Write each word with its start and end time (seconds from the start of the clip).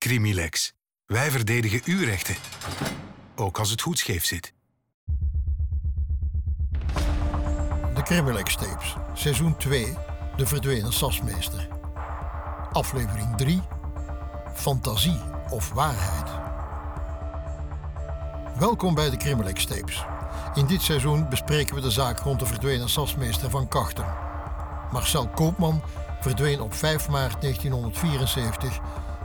Crimilex. 0.00 0.72
Wij 1.06 1.30
verdedigen 1.30 1.80
uw 1.84 2.04
rechten. 2.04 2.34
Ook 3.36 3.58
als 3.58 3.70
het 3.70 3.80
goed 3.80 3.98
scheef 3.98 4.24
zit. 4.24 4.52
De 7.94 8.02
Crimilex 8.02 8.56
Tapes, 8.56 8.94
seizoen 9.14 9.56
2, 9.56 9.96
De 10.36 10.46
Verdwenen 10.46 10.92
Sasmeester. 10.92 11.68
Aflevering 12.72 13.36
3, 13.36 13.60
Fantasie 14.54 15.20
of 15.50 15.72
Waarheid. 15.72 16.30
Welkom 18.58 18.94
bij 18.94 19.10
de 19.10 19.16
Crimilex 19.16 19.64
Tapes. 19.64 20.04
In 20.54 20.66
dit 20.66 20.82
seizoen 20.82 21.28
bespreken 21.28 21.74
we 21.74 21.80
de 21.80 21.90
zaak 21.90 22.18
rond 22.18 22.40
de 22.40 22.46
verdwenen 22.46 22.88
sasmeester 22.88 23.50
van 23.50 23.68
Kachten. 23.68 24.14
Marcel 24.92 25.28
Koopman 25.28 25.82
verdween 26.20 26.60
op 26.60 26.74
5 26.74 27.08
maart 27.08 27.40
1974 27.40 28.80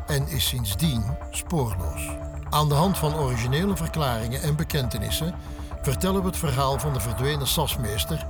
en 0.07 0.27
is 0.27 0.47
sindsdien 0.47 1.03
spoorloos. 1.29 2.09
Aan 2.49 2.69
de 2.69 2.75
hand 2.75 2.97
van 2.97 3.15
originele 3.15 3.75
verklaringen 3.75 4.41
en 4.41 4.55
bekentenissen 4.55 5.35
vertellen 5.81 6.21
we 6.21 6.27
het 6.27 6.37
verhaal 6.37 6.79
van 6.79 6.93
de 6.93 6.99
verdwenen 6.99 7.47
sasmeester 7.47 8.27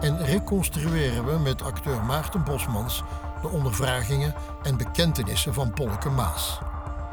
en 0.00 0.24
reconstrueren 0.24 1.24
we 1.24 1.38
met 1.38 1.62
acteur 1.62 2.04
Maarten 2.04 2.44
Bosmans 2.44 3.02
de 3.42 3.48
ondervragingen 3.48 4.34
en 4.62 4.76
bekentenissen 4.76 5.54
van 5.54 5.72
Polke 5.72 6.10
Maas. 6.10 6.58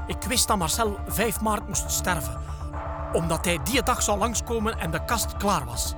Ik 0.08 0.24
wist 0.28 0.48
dat 0.48 0.58
Marcel 0.58 0.98
5 1.08 1.42
maart 1.42 1.68
moest 1.68 1.92
sterven, 1.92 2.38
omdat 3.14 3.46
hij 3.46 3.60
die 3.64 3.84
dag 3.84 4.02
zou 4.02 4.18
langskomen 4.18 4.80
en 4.80 4.92
de 4.92 5.06
kast 5.06 5.38
klaar 5.38 5.66
was. 5.66 5.94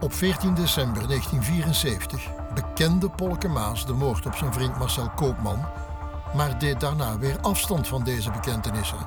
Op 0.00 0.12
14 0.12 0.54
december 0.54 1.06
1974 1.06 2.28
bekende 2.54 3.10
Polke 3.10 3.48
Maas 3.48 3.86
de 3.86 3.92
moord 3.92 4.26
op 4.26 4.34
zijn 4.34 4.52
vriend 4.52 4.78
Marcel 4.78 5.10
Koopman, 5.10 5.64
maar 6.34 6.58
deed 6.58 6.80
daarna 6.80 7.18
weer 7.18 7.40
afstand 7.40 7.88
van 7.88 8.04
deze 8.04 8.30
bekentenissen. 8.30 8.98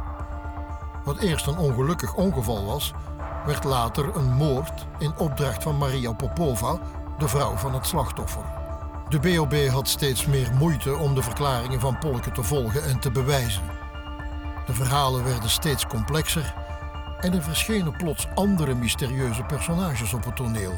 Wat 1.03 1.17
eerst 1.17 1.47
een 1.47 1.57
ongelukkig 1.57 2.13
ongeval 2.13 2.65
was, 2.65 2.93
werd 3.45 3.63
later 3.63 4.15
een 4.15 4.33
moord 4.33 4.87
in 4.99 5.17
opdracht 5.17 5.63
van 5.63 5.77
Maria 5.77 6.11
Popova, 6.11 6.79
de 7.17 7.27
vrouw 7.27 7.55
van 7.55 7.73
het 7.73 7.85
slachtoffer. 7.85 8.43
De 9.09 9.19
BOB 9.19 9.67
had 9.67 9.87
steeds 9.87 10.25
meer 10.25 10.51
moeite 10.53 10.95
om 10.95 11.15
de 11.15 11.21
verklaringen 11.21 11.79
van 11.79 11.97
Polke 11.97 12.31
te 12.31 12.43
volgen 12.43 12.83
en 12.83 12.99
te 12.99 13.11
bewijzen. 13.11 13.63
De 14.65 14.73
verhalen 14.73 15.23
werden 15.23 15.49
steeds 15.49 15.87
complexer 15.87 16.53
en 17.19 17.33
er 17.33 17.43
verschenen 17.43 17.97
plots 17.97 18.27
andere 18.35 18.73
mysterieuze 18.75 19.43
personages 19.43 20.13
op 20.13 20.25
het 20.25 20.35
toneel. 20.35 20.73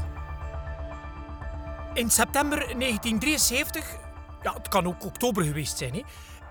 In 1.94 2.10
september 2.10 2.58
1973, 2.58 3.96
ja, 4.42 4.54
het 4.54 4.68
kan 4.68 4.88
ook 4.88 5.06
oktober 5.06 5.44
geweest 5.44 5.78
zijn, 5.78 5.94
hè, 5.94 6.02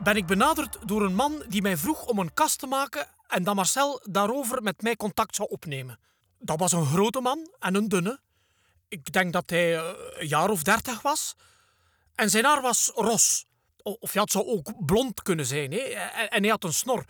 ben 0.03 0.17
ik 0.17 0.27
benaderd 0.27 0.79
door 0.85 1.03
een 1.03 1.15
man 1.15 1.43
die 1.49 1.63
mij 1.63 1.77
vroeg 1.77 2.07
om 2.07 2.19
een 2.19 2.35
kast 2.35 2.59
te 2.59 2.67
maken 2.67 3.09
en 3.27 3.45
dat 3.45 3.55
Marcel 3.55 4.01
daarover 4.11 4.63
met 4.63 4.83
mij 4.83 4.97
contact 4.97 5.35
zou 5.35 5.49
opnemen. 5.49 5.99
Dat 6.39 6.59
was 6.59 6.73
een 6.73 6.87
grote 6.87 7.21
man 7.21 7.51
en 7.59 7.75
een 7.75 7.89
dunne. 7.89 8.21
Ik 8.89 9.13
denk 9.13 9.33
dat 9.33 9.51
hij 9.51 9.77
eh, 9.77 9.85
een 10.19 10.29
jaar 10.29 10.51
of 10.51 10.63
dertig 10.63 11.03
was. 11.03 11.35
En 12.15 12.31
zijn 12.31 12.45
haar 12.45 12.63
was 12.63 12.91
ros. 12.95 13.47
Of 13.83 14.13
ja, 14.13 14.21
het 14.21 14.31
zou 14.31 14.47
ook 14.47 14.87
blond 14.87 15.23
kunnen 15.23 15.47
zijn. 15.47 15.73
Hè? 15.73 15.79
En 15.79 16.43
hij 16.43 16.51
had 16.51 16.65
een 16.65 16.75
snor. 16.75 17.05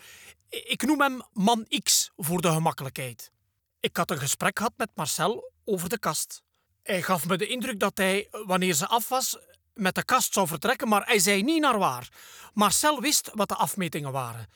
Ik 0.48 0.82
noem 0.82 1.00
hem 1.00 1.22
Man 1.32 1.66
X 1.82 2.10
voor 2.16 2.40
de 2.40 2.52
gemakkelijkheid. 2.52 3.32
Ik 3.80 3.96
had 3.96 4.10
een 4.10 4.18
gesprek 4.18 4.56
gehad 4.58 4.72
met 4.76 4.90
Marcel 4.94 5.52
over 5.64 5.88
de 5.88 5.98
kast. 5.98 6.42
Hij 6.82 7.02
gaf 7.02 7.26
me 7.26 7.36
de 7.36 7.46
indruk 7.46 7.80
dat 7.80 7.96
hij, 7.96 8.28
wanneer 8.30 8.74
ze 8.74 8.86
af 8.86 9.08
was, 9.08 9.38
met 9.74 9.94
de 9.94 10.04
kast 10.04 10.32
zou 10.32 10.46
vertrekken, 10.46 10.88
maar 10.88 11.06
hij 11.06 11.18
zei 11.18 11.42
niet 11.42 11.60
naar 11.60 11.78
waar. 11.78 12.08
Marcel 12.52 13.00
wist 13.00 13.30
wat 13.32 13.48
de 13.48 13.54
afmetingen 13.54 14.12
waren. 14.12 14.46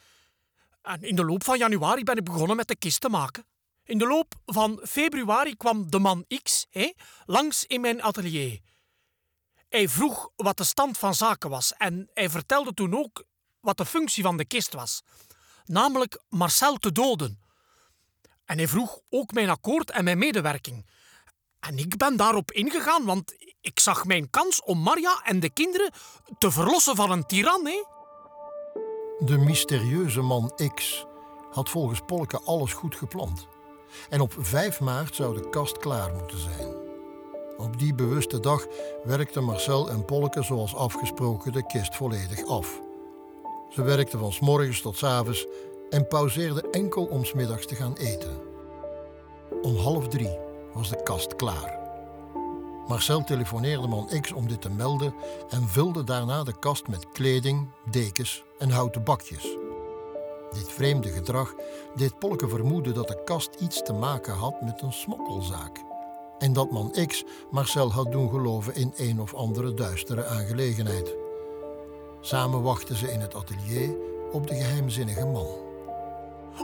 En 0.82 1.02
in 1.02 1.16
de 1.16 1.24
loop 1.24 1.44
van 1.44 1.58
januari 1.58 2.04
ben 2.04 2.16
ik 2.16 2.24
begonnen 2.24 2.56
met 2.56 2.68
de 2.68 2.76
kist 2.76 3.00
te 3.00 3.08
maken. 3.08 3.46
In 3.84 3.98
de 3.98 4.06
loop 4.06 4.34
van 4.46 4.80
februari 4.84 5.56
kwam 5.56 5.90
de 5.90 5.98
man 5.98 6.24
X 6.42 6.66
hè, 6.70 6.92
langs 7.24 7.64
in 7.64 7.80
mijn 7.80 8.02
atelier. 8.02 8.60
Hij 9.68 9.88
vroeg 9.88 10.30
wat 10.36 10.56
de 10.56 10.64
stand 10.64 10.98
van 10.98 11.14
zaken 11.14 11.50
was 11.50 11.72
en 11.72 12.10
hij 12.14 12.30
vertelde 12.30 12.74
toen 12.74 12.96
ook 12.96 13.24
wat 13.60 13.76
de 13.76 13.86
functie 13.86 14.22
van 14.22 14.36
de 14.36 14.44
kist 14.44 14.72
was. 14.72 15.02
Namelijk 15.64 16.22
Marcel 16.28 16.76
te 16.76 16.92
doden. 16.92 17.40
En 18.44 18.56
hij 18.56 18.68
vroeg 18.68 19.00
ook 19.08 19.32
mijn 19.32 19.50
akkoord 19.50 19.90
en 19.90 20.04
mijn 20.04 20.18
medewerking. 20.18 20.86
En 21.60 21.78
ik 21.78 21.96
ben 21.96 22.16
daarop 22.16 22.52
ingegaan, 22.52 23.04
want 23.04 23.34
ik 23.68 23.80
zag 23.80 24.04
mijn 24.04 24.30
kans 24.30 24.62
om 24.62 24.82
Maria 24.82 25.20
en 25.24 25.40
de 25.40 25.50
kinderen 25.50 25.90
te 26.38 26.50
verlossen 26.50 26.96
van 26.96 27.10
een 27.10 27.26
tiran. 27.26 27.66
Hè? 27.66 27.84
De 29.18 29.38
mysterieuze 29.38 30.20
man 30.20 30.52
X 30.74 31.06
had 31.50 31.68
volgens 31.68 32.00
Polke 32.06 32.40
alles 32.44 32.72
goed 32.72 32.96
gepland. 32.96 33.46
En 34.08 34.20
op 34.20 34.34
5 34.38 34.80
maart 34.80 35.14
zou 35.14 35.34
de 35.34 35.48
kast 35.48 35.78
klaar 35.78 36.12
moeten 36.12 36.38
zijn. 36.38 36.74
Op 37.56 37.78
die 37.78 37.94
bewuste 37.94 38.40
dag 38.40 38.66
werkten 39.04 39.44
Marcel 39.44 39.90
en 39.90 40.04
Polke 40.04 40.42
zoals 40.42 40.74
afgesproken 40.74 41.52
de 41.52 41.66
kist 41.66 41.96
volledig 41.96 42.46
af. 42.46 42.80
Ze 43.70 43.82
werkten 43.82 44.18
van 44.18 44.32
's 44.32 44.40
morgens 44.40 44.80
tot 44.80 44.96
's 44.96 45.02
avonds 45.02 45.46
en 45.90 46.06
pauzeerden 46.06 46.70
enkel 46.70 47.04
om 47.04 47.24
's 47.24 47.32
middags 47.32 47.66
te 47.66 47.74
gaan 47.74 47.96
eten. 47.96 48.40
Om 49.62 49.76
half 49.76 50.08
drie 50.08 50.38
was 50.72 50.88
de 50.88 51.02
kast 51.02 51.36
klaar. 51.36 51.77
Marcel 52.88 53.24
telefoneerde 53.24 53.86
man 53.86 54.08
X 54.20 54.32
om 54.32 54.48
dit 54.48 54.60
te 54.60 54.70
melden 54.70 55.14
en 55.48 55.68
vulde 55.68 56.04
daarna 56.04 56.42
de 56.42 56.58
kast 56.58 56.86
met 56.86 57.08
kleding, 57.12 57.68
dekens 57.90 58.42
en 58.58 58.70
houten 58.70 59.04
bakjes. 59.04 59.56
Dit 60.52 60.72
vreemde 60.72 61.08
gedrag 61.08 61.54
deed 61.94 62.18
Polke 62.18 62.48
vermoeden 62.48 62.94
dat 62.94 63.08
de 63.08 63.22
kast 63.24 63.54
iets 63.60 63.82
te 63.82 63.92
maken 63.92 64.34
had 64.34 64.60
met 64.60 64.82
een 64.82 64.92
smokkelzaak. 64.92 65.78
En 66.38 66.52
dat 66.52 66.70
man 66.70 66.94
X 67.06 67.24
Marcel 67.50 67.92
had 67.92 68.12
doen 68.12 68.30
geloven 68.30 68.74
in 68.74 68.92
een 68.96 69.20
of 69.20 69.34
andere 69.34 69.74
duistere 69.74 70.26
aangelegenheid. 70.26 71.16
Samen 72.20 72.62
wachten 72.62 72.96
ze 72.96 73.12
in 73.12 73.20
het 73.20 73.34
atelier 73.34 73.96
op 74.32 74.46
de 74.46 74.54
geheimzinnige 74.54 75.26
man. 75.26 75.46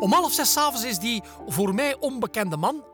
Om 0.00 0.12
half 0.12 0.32
zes 0.32 0.56
avonds 0.56 0.84
is 0.84 0.98
die 0.98 1.22
voor 1.46 1.74
mij 1.74 1.96
onbekende 2.00 2.56
man, 2.56 2.84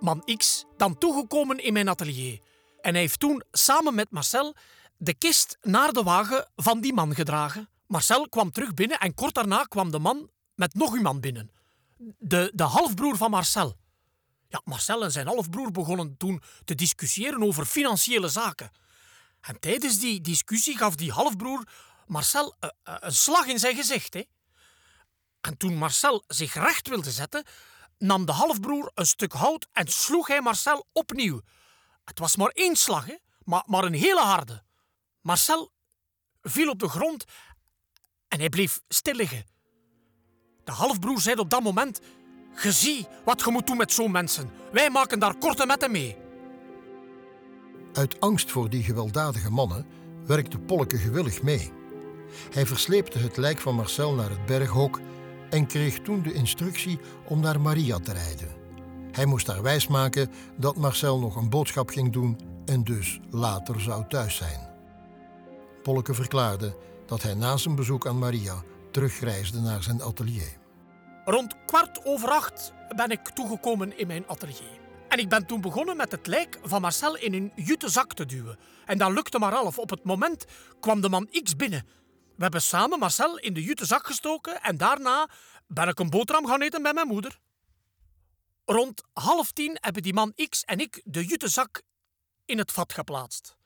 man 0.00 0.22
X, 0.36 0.64
dan 0.76 0.98
toegekomen 0.98 1.58
in 1.58 1.72
mijn 1.72 1.88
atelier. 1.88 2.40
En 2.84 2.92
hij 2.92 3.00
heeft 3.00 3.20
toen 3.20 3.42
samen 3.52 3.94
met 3.94 4.10
Marcel 4.10 4.56
de 4.96 5.14
kist 5.14 5.58
naar 5.62 5.92
de 5.92 6.02
wagen 6.02 6.48
van 6.56 6.80
die 6.80 6.92
man 6.92 7.14
gedragen. 7.14 7.68
Marcel 7.86 8.28
kwam 8.28 8.50
terug 8.50 8.74
binnen 8.74 8.98
en 8.98 9.14
kort 9.14 9.34
daarna 9.34 9.62
kwam 9.62 9.90
de 9.90 9.98
man 9.98 10.30
met 10.54 10.74
nog 10.74 10.96
iemand 10.96 11.20
binnen. 11.20 11.50
De, 12.18 12.50
de 12.54 12.62
halfbroer 12.62 13.16
van 13.16 13.30
Marcel. 13.30 13.76
Ja, 14.48 14.60
Marcel 14.64 15.04
en 15.04 15.12
zijn 15.12 15.26
halfbroer 15.26 15.70
begonnen 15.70 16.16
toen 16.16 16.42
te 16.64 16.74
discussiëren 16.74 17.42
over 17.42 17.64
financiële 17.64 18.28
zaken. 18.28 18.70
En 19.40 19.60
tijdens 19.60 19.98
die 19.98 20.20
discussie 20.20 20.76
gaf 20.76 20.94
die 20.94 21.12
halfbroer 21.12 21.68
Marcel 22.06 22.54
eh, 22.60 22.70
eh, 22.82 22.94
een 23.00 23.14
slag 23.14 23.46
in 23.46 23.58
zijn 23.58 23.76
gezicht. 23.76 24.14
Hè? 24.14 24.22
En 25.40 25.56
toen 25.56 25.74
Marcel 25.74 26.24
zich 26.26 26.54
recht 26.54 26.88
wilde 26.88 27.10
zetten, 27.10 27.44
nam 27.98 28.26
de 28.26 28.32
halfbroer 28.32 28.90
een 28.94 29.06
stuk 29.06 29.32
hout 29.32 29.66
en 29.72 29.88
sloeg 29.88 30.26
hij 30.26 30.40
Marcel 30.40 30.86
opnieuw. 30.92 31.40
Het 32.04 32.18
was 32.18 32.36
maar 32.36 32.48
één 32.48 32.76
slag, 32.76 33.06
hè? 33.06 33.14
Maar, 33.44 33.62
maar 33.66 33.84
een 33.84 33.94
hele 33.94 34.20
harde. 34.20 34.62
Marcel 35.20 35.72
viel 36.42 36.70
op 36.70 36.78
de 36.78 36.88
grond 36.88 37.24
en 38.28 38.38
hij 38.38 38.48
bleef 38.48 38.80
stil 38.88 39.14
liggen. 39.14 39.44
De 40.64 40.72
halfbroer 40.72 41.20
zei 41.20 41.36
op 41.36 41.50
dat 41.50 41.62
moment: 41.62 42.00
Je 42.62 42.72
ziet 42.72 43.08
wat 43.24 43.40
je 43.44 43.50
moet 43.50 43.66
doen 43.66 43.76
met 43.76 43.92
zo'n 43.92 44.10
mensen. 44.10 44.50
Wij 44.72 44.90
maken 44.90 45.18
daar 45.18 45.36
korte 45.36 45.66
metten 45.66 45.90
mee. 45.90 46.16
Uit 47.92 48.20
angst 48.20 48.50
voor 48.50 48.70
die 48.70 48.82
gewelddadige 48.82 49.50
mannen 49.50 49.86
werkte 50.26 50.58
Polke 50.58 50.98
gewillig 50.98 51.42
mee. 51.42 51.72
Hij 52.50 52.66
versleepte 52.66 53.18
het 53.18 53.36
lijk 53.36 53.60
van 53.60 53.74
Marcel 53.74 54.14
naar 54.14 54.30
het 54.30 54.46
berghok 54.46 55.00
en 55.50 55.66
kreeg 55.66 55.98
toen 55.98 56.22
de 56.22 56.32
instructie 56.32 56.98
om 57.28 57.40
naar 57.40 57.60
Maria 57.60 57.98
te 57.98 58.12
rijden. 58.12 58.63
Hij 59.14 59.26
moest 59.26 59.46
haar 59.46 59.62
wijsmaken 59.62 60.30
dat 60.56 60.76
Marcel 60.76 61.18
nog 61.18 61.36
een 61.36 61.48
boodschap 61.48 61.88
ging 61.88 62.12
doen 62.12 62.40
en 62.64 62.84
dus 62.84 63.20
later 63.30 63.80
zou 63.80 64.04
thuis 64.08 64.36
zijn. 64.36 64.60
Polke 65.82 66.14
verklaarde 66.14 66.76
dat 67.06 67.22
hij 67.22 67.34
na 67.34 67.56
zijn 67.56 67.74
bezoek 67.74 68.06
aan 68.06 68.18
Maria 68.18 68.62
terugreisde 68.90 69.60
naar 69.60 69.82
zijn 69.82 70.02
atelier. 70.02 70.56
Rond 71.24 71.54
kwart 71.66 72.04
over 72.04 72.28
acht 72.28 72.72
ben 72.96 73.10
ik 73.10 73.28
toegekomen 73.28 73.98
in 73.98 74.06
mijn 74.06 74.24
atelier. 74.26 74.80
En 75.08 75.18
ik 75.18 75.28
ben 75.28 75.46
toen 75.46 75.60
begonnen 75.60 75.96
met 75.96 76.10
het 76.10 76.26
lijk 76.26 76.58
van 76.62 76.80
Marcel 76.80 77.16
in 77.16 77.34
een 77.34 77.52
jute 77.54 77.88
zak 77.88 78.14
te 78.14 78.26
duwen. 78.26 78.58
En 78.84 78.98
dat 78.98 79.12
lukte 79.12 79.38
maar 79.38 79.52
half. 79.52 79.78
Op 79.78 79.90
het 79.90 80.04
moment 80.04 80.44
kwam 80.80 81.00
de 81.00 81.08
man 81.08 81.28
X 81.42 81.56
binnen. 81.56 81.86
We 82.36 82.42
hebben 82.42 82.62
samen 82.62 82.98
Marcel 82.98 83.38
in 83.38 83.54
de 83.54 83.62
jute 83.62 83.86
zak 83.86 84.06
gestoken 84.06 84.62
en 84.62 84.76
daarna 84.76 85.28
ben 85.66 85.88
ik 85.88 85.98
een 85.98 86.10
boterham 86.10 86.46
gaan 86.46 86.62
eten 86.62 86.82
bij 86.82 86.92
mijn 86.92 87.06
moeder. 87.06 87.38
Rond 88.64 89.02
half 89.12 89.52
tien 89.52 89.76
hebben 89.80 90.02
die 90.02 90.14
man 90.14 90.34
X 90.48 90.62
en 90.64 90.78
ik 90.78 91.00
de 91.04 91.24
jute 91.24 91.48
zak 91.48 91.82
in 92.44 92.58
het 92.58 92.72
vat 92.72 92.92
geplaatst. 92.92 93.56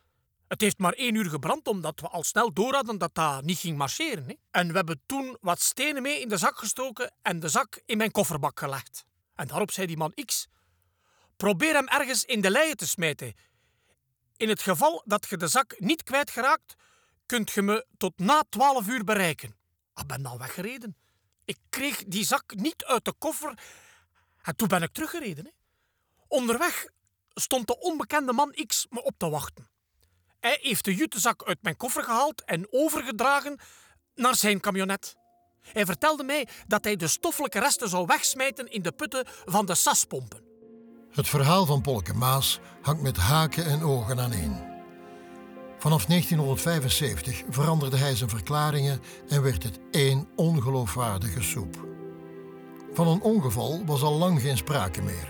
Het 0.48 0.60
heeft 0.60 0.78
maar 0.78 0.92
één 0.92 1.14
uur 1.14 1.30
gebrand, 1.30 1.68
omdat 1.68 2.00
we 2.00 2.08
al 2.08 2.24
snel 2.24 2.52
door 2.52 2.74
hadden 2.74 2.98
dat 2.98 3.14
dat 3.14 3.44
niet 3.44 3.58
ging 3.58 3.76
marcheren. 3.76 4.24
Hè? 4.24 4.34
En 4.50 4.68
we 4.68 4.74
hebben 4.74 5.02
toen 5.06 5.36
wat 5.40 5.60
stenen 5.60 6.02
mee 6.02 6.20
in 6.20 6.28
de 6.28 6.36
zak 6.36 6.58
gestoken 6.58 7.14
en 7.22 7.40
de 7.40 7.48
zak 7.48 7.82
in 7.86 7.96
mijn 7.96 8.10
kofferbak 8.10 8.58
gelegd. 8.58 9.04
En 9.34 9.46
daarop 9.46 9.70
zei 9.70 9.86
die 9.86 9.96
man 9.96 10.14
X: 10.24 10.46
Probeer 11.36 11.74
hem 11.74 11.88
ergens 11.88 12.24
in 12.24 12.40
de 12.40 12.50
leien 12.50 12.76
te 12.76 12.86
smijten. 12.86 13.34
In 14.36 14.48
het 14.48 14.62
geval 14.62 15.02
dat 15.04 15.26
je 15.28 15.36
de 15.36 15.48
zak 15.48 15.74
niet 15.78 16.02
kwijtgeraakt, 16.02 16.74
kunt 17.26 17.50
je 17.50 17.62
me 17.62 17.86
tot 17.96 18.18
na 18.18 18.44
twaalf 18.48 18.88
uur 18.88 19.04
bereiken. 19.04 19.56
Ik 19.94 20.06
ben 20.06 20.22
dan 20.22 20.38
weggereden. 20.38 20.96
Ik 21.44 21.58
kreeg 21.68 22.04
die 22.04 22.24
zak 22.24 22.54
niet 22.54 22.84
uit 22.84 23.04
de 23.04 23.14
koffer 23.18 23.58
en 24.42 24.56
toen 24.56 24.68
ben 24.68 24.82
ik 24.82 24.92
teruggereden. 24.92 25.44
Hè. 25.44 25.50
Onderweg 26.28 26.86
stond 27.34 27.66
de 27.66 27.78
onbekende 27.80 28.32
man 28.32 28.54
X 28.66 28.86
me 28.90 29.02
op 29.02 29.14
te 29.16 29.28
wachten. 29.28 29.70
Hij 30.40 30.58
heeft 30.60 30.84
de 30.84 30.94
jutezak 30.94 31.44
uit 31.44 31.62
mijn 31.62 31.76
koffer 31.76 32.04
gehaald 32.04 32.44
en 32.44 32.66
overgedragen 32.70 33.58
naar 34.14 34.34
zijn 34.34 34.60
camionet. 34.60 35.16
Hij 35.60 35.86
vertelde 35.86 36.24
mij 36.24 36.48
dat 36.66 36.84
hij 36.84 36.96
de 36.96 37.08
stoffelijke 37.08 37.58
resten 37.58 37.88
zou 37.88 38.06
wegsmijten 38.06 38.70
in 38.70 38.82
de 38.82 38.92
putten 38.92 39.26
van 39.44 39.66
de 39.66 39.74
saspompen. 39.74 40.46
Het 41.10 41.28
verhaal 41.28 41.66
van 41.66 41.80
Polke 41.80 42.14
Maas 42.14 42.60
hangt 42.82 43.02
met 43.02 43.16
haken 43.16 43.64
en 43.64 43.82
ogen 43.82 44.20
aaneen. 44.20 44.66
Vanaf 45.78 46.06
1975 46.06 47.42
veranderde 47.48 47.96
hij 47.96 48.16
zijn 48.16 48.30
verklaringen 48.30 49.00
en 49.28 49.42
werd 49.42 49.62
het 49.62 49.78
één 49.90 50.28
ongeloofwaardige 50.36 51.42
soep. 51.42 51.97
Van 52.98 53.08
een 53.08 53.22
ongeval 53.22 53.84
was 53.84 54.02
al 54.02 54.18
lang 54.18 54.40
geen 54.40 54.56
sprake 54.56 55.02
meer. 55.02 55.28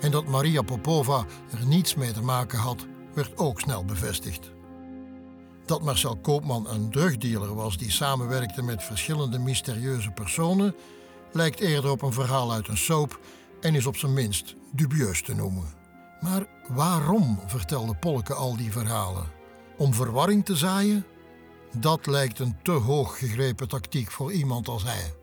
En 0.00 0.10
dat 0.10 0.26
Maria 0.26 0.62
Popova 0.62 1.24
er 1.50 1.66
niets 1.66 1.94
mee 1.94 2.12
te 2.12 2.22
maken 2.22 2.58
had, 2.58 2.86
werd 3.14 3.38
ook 3.38 3.60
snel 3.60 3.84
bevestigd. 3.84 4.52
Dat 5.66 5.82
Marcel 5.82 6.16
Koopman 6.16 6.68
een 6.68 6.90
drugdealer 6.90 7.54
was 7.54 7.76
die 7.76 7.90
samenwerkte 7.90 8.62
met 8.62 8.82
verschillende 8.82 9.38
mysterieuze 9.38 10.10
personen, 10.10 10.74
lijkt 11.32 11.60
eerder 11.60 11.90
op 11.90 12.02
een 12.02 12.12
verhaal 12.12 12.52
uit 12.52 12.68
een 12.68 12.76
soap 12.76 13.20
en 13.60 13.74
is 13.74 13.86
op 13.86 13.96
zijn 13.96 14.12
minst 14.12 14.54
dubieus 14.72 15.22
te 15.22 15.34
noemen. 15.34 15.74
Maar 16.20 16.46
waarom 16.68 17.40
vertelde 17.46 17.94
Polke 17.94 18.34
al 18.34 18.56
die 18.56 18.72
verhalen? 18.72 19.26
Om 19.76 19.94
verwarring 19.94 20.44
te 20.44 20.56
zaaien? 20.56 21.06
Dat 21.72 22.06
lijkt 22.06 22.38
een 22.38 22.56
te 22.62 22.70
hoog 22.72 23.18
gegrepen 23.18 23.68
tactiek 23.68 24.10
voor 24.10 24.32
iemand 24.32 24.68
als 24.68 24.84
hij. 24.84 25.17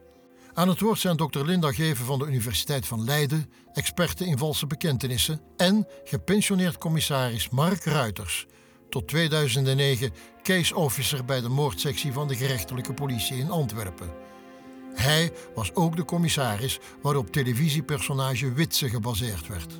Aan 0.55 0.69
het 0.69 0.79
woord 0.79 0.99
zijn 0.99 1.17
dokter 1.17 1.45
Linda 1.45 1.71
Geven 1.71 2.05
van 2.05 2.19
de 2.19 2.25
Universiteit 2.25 2.87
van 2.87 3.03
Leiden, 3.03 3.49
experte 3.73 4.25
in 4.25 4.37
valse 4.37 4.67
bekentenissen, 4.67 5.41
en 5.57 5.87
gepensioneerd 6.03 6.77
commissaris 6.77 7.49
Mark 7.49 7.83
Ruiters, 7.83 8.45
tot 8.89 9.07
2009 9.07 10.11
case 10.43 10.75
officer 10.75 11.25
bij 11.25 11.41
de 11.41 11.49
moordsectie 11.49 12.13
van 12.13 12.27
de 12.27 12.35
gerechtelijke 12.35 12.93
politie 12.93 13.37
in 13.37 13.49
Antwerpen. 13.49 14.09
Hij 14.93 15.31
was 15.55 15.73
ook 15.73 15.95
de 15.95 16.05
commissaris 16.05 16.79
waarop 17.01 17.31
televisiepersonage 17.31 18.53
Witse 18.53 18.89
gebaseerd 18.89 19.47
werd. 19.47 19.73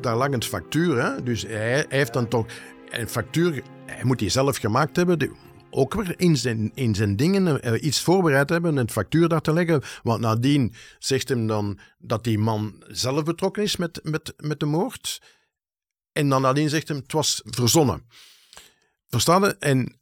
Daar 0.00 0.16
lag 0.16 0.30
een 0.30 0.42
factuur, 0.42 1.02
hè? 1.02 1.22
dus 1.22 1.42
hij, 1.42 1.56
hij 1.56 1.86
heeft 1.88 2.12
dan 2.12 2.28
toch 2.28 2.46
een 2.88 3.08
factuur, 3.08 3.62
hij 3.86 4.04
moet 4.04 4.18
die 4.18 4.28
zelf 4.28 4.56
gemaakt 4.56 4.96
hebben. 4.96 5.18
Ook 5.76 5.94
weer 5.94 6.20
in 6.20 6.36
zijn, 6.36 6.70
in 6.74 6.94
zijn 6.94 7.16
dingen 7.16 7.66
uh, 7.66 7.82
iets 7.82 8.00
voorbereid 8.00 8.48
hebben, 8.48 8.76
een 8.76 8.90
factuur 8.90 9.28
daar 9.28 9.40
te 9.40 9.52
leggen. 9.52 9.82
Want 10.02 10.20
nadien 10.20 10.74
zegt 10.98 11.28
hem 11.28 11.46
dan 11.46 11.78
dat 11.98 12.24
die 12.24 12.38
man 12.38 12.84
zelf 12.86 13.24
betrokken 13.24 13.62
is 13.62 13.76
met, 13.76 14.00
met, 14.02 14.34
met 14.36 14.60
de 14.60 14.66
moord. 14.66 15.22
En 16.12 16.28
dan 16.28 16.42
nadien 16.42 16.68
zegt 16.68 16.88
hem, 16.88 16.96
het 16.96 17.12
was 17.12 17.40
verzonnen. 17.44 18.06
Verstaan? 19.08 19.58
En, 19.58 20.00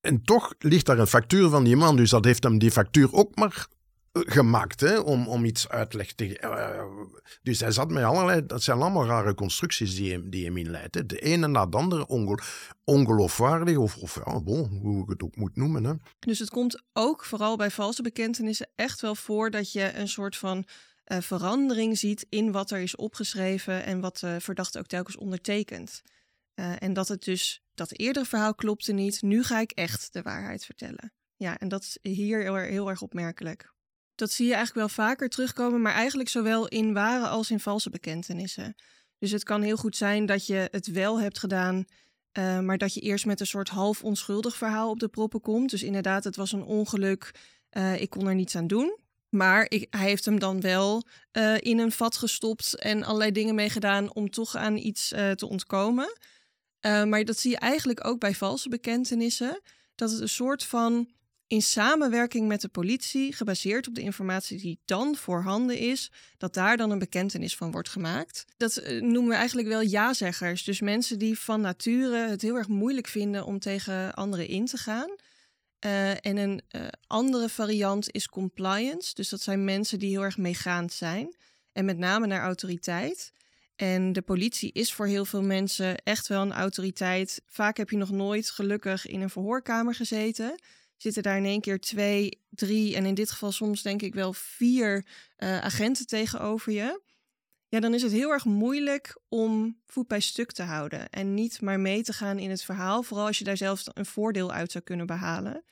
en 0.00 0.22
toch 0.22 0.54
ligt 0.58 0.86
daar 0.86 0.98
een 0.98 1.06
factuur 1.06 1.48
van 1.48 1.64
die 1.64 1.76
man. 1.76 1.96
Dus 1.96 2.10
dat 2.10 2.24
heeft 2.24 2.42
hem 2.42 2.58
die 2.58 2.70
factuur 2.70 3.12
ook 3.12 3.36
maar 3.36 3.68
gemaakt 4.22 4.80
hè, 4.80 4.98
om, 4.98 5.28
om 5.28 5.44
iets 5.44 5.68
uitleg 5.68 6.12
te 6.12 6.40
uh, 6.40 6.84
Dus 7.42 7.60
hij 7.60 7.70
zat 7.70 7.90
met 7.90 8.04
allerlei, 8.04 8.46
dat 8.46 8.62
zijn 8.62 8.80
allemaal 8.80 9.06
rare 9.06 9.34
constructies 9.34 9.94
die 9.94 10.12
hem, 10.12 10.30
die 10.30 10.44
inleidt. 10.44 11.08
De 11.08 11.18
ene 11.18 11.46
na 11.46 11.66
de 11.66 11.76
andere 11.76 12.06
onge, 12.06 12.38
ongeloofwaardig, 12.84 13.76
of, 13.76 13.96
of 13.96 14.20
ja, 14.24 14.40
bon, 14.40 14.78
hoe 14.82 15.02
ik 15.02 15.08
het 15.08 15.22
ook 15.22 15.36
moet 15.36 15.56
noemen. 15.56 15.84
Hè. 15.84 15.92
Dus 16.18 16.38
het 16.38 16.50
komt 16.50 16.82
ook 16.92 17.24
vooral 17.24 17.56
bij 17.56 17.70
valse 17.70 18.02
bekentenissen 18.02 18.68
echt 18.74 19.00
wel 19.00 19.14
voor 19.14 19.50
dat 19.50 19.72
je 19.72 19.94
een 19.94 20.08
soort 20.08 20.36
van 20.36 20.64
uh, 21.06 21.20
verandering 21.20 21.98
ziet 21.98 22.26
in 22.28 22.52
wat 22.52 22.70
er 22.70 22.80
is 22.80 22.96
opgeschreven 22.96 23.84
en 23.84 24.00
wat 24.00 24.18
de 24.18 24.40
verdachte 24.40 24.78
ook 24.78 24.86
telkens 24.86 25.16
ondertekent. 25.16 26.02
Uh, 26.54 26.82
en 26.82 26.92
dat 26.92 27.08
het 27.08 27.24
dus, 27.24 27.62
dat 27.74 27.98
eerdere 27.98 28.26
verhaal 28.26 28.54
klopte 28.54 28.92
niet, 28.92 29.22
nu 29.22 29.42
ga 29.42 29.60
ik 29.60 29.70
echt 29.70 30.12
de 30.12 30.22
waarheid 30.22 30.64
vertellen. 30.64 31.12
Ja, 31.36 31.58
en 31.58 31.68
dat 31.68 31.82
is 31.82 31.98
hier 32.02 32.66
heel 32.68 32.88
erg 32.88 33.02
opmerkelijk. 33.02 33.73
Dat 34.14 34.30
zie 34.30 34.46
je 34.46 34.54
eigenlijk 34.54 34.86
wel 34.86 35.06
vaker 35.06 35.28
terugkomen, 35.28 35.82
maar 35.82 35.92
eigenlijk 35.92 36.28
zowel 36.28 36.68
in 36.68 36.92
ware 36.92 37.26
als 37.26 37.50
in 37.50 37.60
valse 37.60 37.90
bekentenissen. 37.90 38.74
Dus 39.18 39.30
het 39.30 39.42
kan 39.42 39.62
heel 39.62 39.76
goed 39.76 39.96
zijn 39.96 40.26
dat 40.26 40.46
je 40.46 40.68
het 40.70 40.86
wel 40.86 41.20
hebt 41.20 41.38
gedaan, 41.38 41.84
uh, 42.38 42.60
maar 42.60 42.78
dat 42.78 42.94
je 42.94 43.00
eerst 43.00 43.26
met 43.26 43.40
een 43.40 43.46
soort 43.46 43.68
half 43.68 44.02
onschuldig 44.02 44.56
verhaal 44.56 44.90
op 44.90 45.00
de 45.00 45.08
proppen 45.08 45.40
komt. 45.40 45.70
Dus 45.70 45.82
inderdaad, 45.82 46.24
het 46.24 46.36
was 46.36 46.52
een 46.52 46.64
ongeluk, 46.64 47.30
uh, 47.70 48.00
ik 48.00 48.10
kon 48.10 48.26
er 48.26 48.34
niets 48.34 48.56
aan 48.56 48.66
doen. 48.66 48.98
Maar 49.28 49.66
ik, 49.68 49.86
hij 49.90 50.08
heeft 50.08 50.24
hem 50.24 50.38
dan 50.38 50.60
wel 50.60 51.02
uh, 51.32 51.56
in 51.60 51.78
een 51.78 51.92
vat 51.92 52.16
gestopt 52.16 52.78
en 52.78 53.02
allerlei 53.02 53.30
dingen 53.30 53.54
mee 53.54 53.70
gedaan 53.70 54.14
om 54.14 54.30
toch 54.30 54.56
aan 54.56 54.76
iets 54.76 55.08
te 55.08 55.46
ontkomen. 55.48 56.18
maar 56.80 57.24
dat 57.24 57.38
zie 57.38 57.50
je 57.50 57.58
eigenlijk 57.58 58.06
ook 58.06 58.18
bij 58.18 58.34
valse 58.34 58.68
bekentenissen. 58.68 59.60
Dat 59.94 60.10
het 60.10 60.20
een 60.20 60.28
soort 60.28 60.64
van 60.64 61.08
in 61.54 61.62
samenwerking 61.62 62.48
met 62.48 62.60
de 62.60 62.68
politie, 62.68 63.32
gebaseerd 63.32 63.88
op 63.88 63.94
de 63.94 64.00
informatie 64.00 64.60
die 64.60 64.78
dan 64.84 65.16
voorhanden 65.16 65.78
is, 65.78 66.10
dat 66.38 66.54
daar 66.54 66.76
dan 66.76 66.90
een 66.90 66.98
bekentenis 66.98 67.56
van 67.56 67.70
wordt 67.70 67.88
gemaakt. 67.88 68.44
Dat 68.56 68.76
uh, 68.76 69.02
noemen 69.02 69.28
we 69.28 69.34
eigenlijk 69.34 69.68
wel 69.68 69.80
ja-zeggers. 69.80 70.64
Dus 70.64 70.80
mensen 70.80 71.18
die 71.18 71.38
van 71.38 71.60
nature 71.60 72.28
het 72.28 72.42
heel 72.42 72.56
erg 72.56 72.68
moeilijk 72.68 73.06
vinden 73.06 73.44
om 73.44 73.58
tegen 73.58 74.14
anderen 74.14 74.48
in 74.48 74.66
te 74.66 74.76
gaan. 74.76 75.08
Uh, 75.86 76.10
en 76.10 76.36
een 76.36 76.62
uh, 76.70 76.82
andere 77.06 77.48
variant 77.48 78.10
is 78.10 78.28
compliance. 78.28 79.14
Dus 79.14 79.28
dat 79.28 79.40
zijn 79.40 79.64
mensen 79.64 79.98
die 79.98 80.10
heel 80.10 80.22
erg 80.22 80.38
meegaand 80.38 80.92
zijn. 80.92 81.36
En 81.72 81.84
met 81.84 81.98
name 81.98 82.26
naar 82.26 82.42
autoriteit. 82.42 83.32
En 83.76 84.12
de 84.12 84.22
politie 84.22 84.72
is 84.72 84.92
voor 84.92 85.06
heel 85.06 85.24
veel 85.24 85.42
mensen 85.42 85.96
echt 85.96 86.26
wel 86.26 86.42
een 86.42 86.52
autoriteit. 86.52 87.42
Vaak 87.46 87.76
heb 87.76 87.90
je 87.90 87.96
nog 87.96 88.10
nooit 88.10 88.50
gelukkig 88.50 89.06
in 89.06 89.20
een 89.20 89.30
verhoorkamer 89.30 89.94
gezeten 89.94 90.58
zitten 91.04 91.22
daar 91.22 91.36
in 91.36 91.44
één 91.44 91.60
keer 91.60 91.80
twee, 91.80 92.42
drie 92.50 92.96
en 92.96 93.06
in 93.06 93.14
dit 93.14 93.30
geval 93.30 93.52
soms 93.52 93.82
denk 93.82 94.02
ik 94.02 94.14
wel 94.14 94.32
vier 94.32 95.06
uh, 95.38 95.58
agenten 95.58 96.06
tegenover 96.06 96.72
je. 96.72 97.02
Ja, 97.68 97.80
dan 97.80 97.94
is 97.94 98.02
het 98.02 98.12
heel 98.12 98.30
erg 98.30 98.44
moeilijk 98.44 99.20
om 99.28 99.80
voet 99.86 100.06
bij 100.06 100.20
stuk 100.20 100.52
te 100.52 100.62
houden 100.62 101.10
en 101.10 101.34
niet 101.34 101.60
maar 101.60 101.80
mee 101.80 102.02
te 102.02 102.12
gaan 102.12 102.38
in 102.38 102.50
het 102.50 102.62
verhaal, 102.62 103.02
vooral 103.02 103.26
als 103.26 103.38
je 103.38 103.44
daar 103.44 103.56
zelf 103.56 103.82
een 103.86 104.06
voordeel 104.06 104.52
uit 104.52 104.72
zou 104.72 104.84
kunnen 104.84 105.06
behalen. 105.06 105.64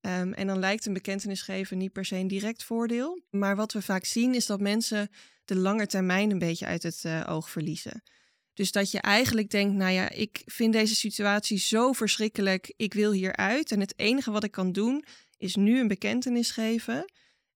Um, 0.00 0.32
en 0.32 0.46
dan 0.46 0.58
lijkt 0.58 0.86
een 0.86 0.92
bekentenis 0.92 1.42
geven 1.42 1.78
niet 1.78 1.92
per 1.92 2.04
se 2.04 2.16
een 2.16 2.28
direct 2.28 2.64
voordeel. 2.64 3.20
Maar 3.30 3.56
wat 3.56 3.72
we 3.72 3.82
vaak 3.82 4.04
zien 4.04 4.34
is 4.34 4.46
dat 4.46 4.60
mensen 4.60 5.10
de 5.44 5.56
lange 5.56 5.86
termijn 5.86 6.30
een 6.30 6.38
beetje 6.38 6.66
uit 6.66 6.82
het 6.82 7.02
uh, 7.06 7.24
oog 7.28 7.50
verliezen. 7.50 8.02
Dus 8.56 8.72
dat 8.72 8.90
je 8.90 9.00
eigenlijk 9.00 9.50
denkt, 9.50 9.74
nou 9.74 9.92
ja, 9.92 10.10
ik 10.10 10.42
vind 10.46 10.72
deze 10.72 10.94
situatie 10.94 11.58
zo 11.58 11.92
verschrikkelijk, 11.92 12.72
ik 12.76 12.94
wil 12.94 13.12
hieruit. 13.12 13.70
En 13.70 13.80
het 13.80 13.92
enige 13.96 14.30
wat 14.30 14.44
ik 14.44 14.50
kan 14.50 14.72
doen 14.72 15.04
is 15.38 15.54
nu 15.56 15.80
een 15.80 15.88
bekentenis 15.88 16.50
geven. 16.50 17.12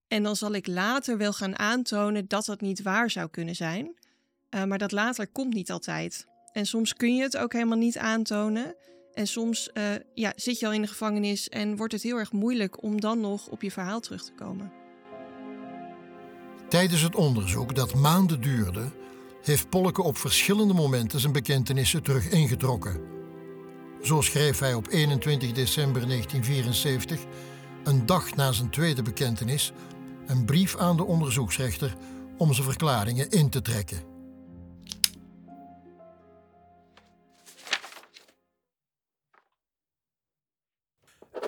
En 0.09 0.23
dan 0.23 0.37
zal 0.37 0.52
ik 0.52 0.66
later 0.66 1.19
wel 1.19 1.33
gaan 1.33 1.59
aantonen 1.59 2.28
dat 2.28 2.45
dat 2.45 2.61
niet 2.61 2.83
waar 2.83 3.11
zou 3.11 3.30
kunnen 3.30 3.57
zijn. 3.57 3.99
Uh, 4.50 4.64
maar 4.64 4.78
dat 4.78 4.92
later 4.92 5.28
komt 5.28 5.54
niet 5.54 5.71
altijd. 5.71 6.26
En 6.52 6.66
soms 6.66 6.95
kun 6.95 7.16
je 7.16 7.23
het 7.23 7.37
ook 7.37 7.52
helemaal 7.52 7.78
niet 7.78 7.99
aantonen. 7.99 8.75
En 9.12 9.26
soms 9.26 9.71
uh, 9.75 9.85
ja, 10.14 10.33
zit 10.37 10.59
je 10.59 10.66
al 10.66 10.73
in 10.73 10.83
de 10.83 10.88
gevangenis 10.88 11.49
en 11.49 11.76
wordt 11.76 11.92
het 11.92 12.02
heel 12.02 12.16
erg 12.16 12.33
moeilijk 12.33 12.83
om 12.83 13.00
dan 13.00 13.21
nog 13.21 13.49
op 13.49 13.62
je 13.62 13.71
verhaal 13.71 14.00
terug 14.00 14.25
te 14.25 14.33
komen. 14.33 14.73
Tijdens 16.69 17.02
het 17.02 17.14
onderzoek 17.14 17.75
dat 17.75 17.95
maanden 17.95 18.40
duurde, 18.40 18.90
heeft 19.42 19.68
Polke 19.68 20.02
op 20.02 20.18
verschillende 20.18 20.75
momenten 20.75 21.20
zijn 21.20 21.32
bekentenissen 21.32 22.02
terug 22.02 22.28
ingetrokken. 22.28 23.00
Zo 24.02 24.20
schreef 24.20 24.59
hij 24.59 24.75
op 24.75 24.88
21 24.88 25.52
december 25.52 26.06
1974, 26.06 27.20
een 27.85 28.06
dag 28.06 28.35
na 28.35 28.52
zijn 28.52 28.70
tweede 28.70 29.02
bekentenis, 29.02 29.73
een 30.26 30.44
brief 30.44 30.76
aan 30.76 30.97
de 30.97 31.04
onderzoeksrechter 31.04 31.97
om 32.38 32.52
zijn 32.52 32.66
verklaringen 32.66 33.30
in 33.30 33.50
te 33.50 33.62
trekken. 33.62 34.02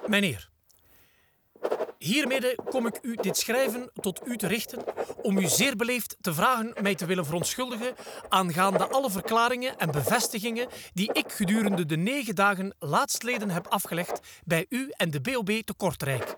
Meneer, 0.06 0.51
Hiermee 2.02 2.54
kom 2.71 2.87
ik 2.87 2.99
u 3.02 3.16
dit 3.21 3.37
schrijven 3.37 3.90
tot 4.00 4.21
u 4.26 4.37
te 4.37 4.47
richten 4.47 4.85
om 5.23 5.38
u 5.38 5.47
zeer 5.47 5.76
beleefd 5.76 6.16
te 6.21 6.35
vragen 6.35 6.75
mij 6.80 6.94
te 6.94 7.06
willen 7.06 7.25
verontschuldigen 7.25 7.94
aangaande 8.28 8.88
alle 8.88 9.11
verklaringen 9.11 9.78
en 9.78 9.90
bevestigingen 9.90 10.68
die 10.94 11.12
ik 11.12 11.32
gedurende 11.32 11.87
de 11.87 11.97
negen 11.97 12.35
dagen 12.35 12.75
laatstleden 12.78 13.50
heb 13.50 13.66
afgelegd 13.66 14.21
bij 14.44 14.66
u 14.68 14.92
en 14.97 15.11
de 15.11 15.21
BOB 15.21 15.50
te 15.50 15.75
Kortrijk. 15.76 16.35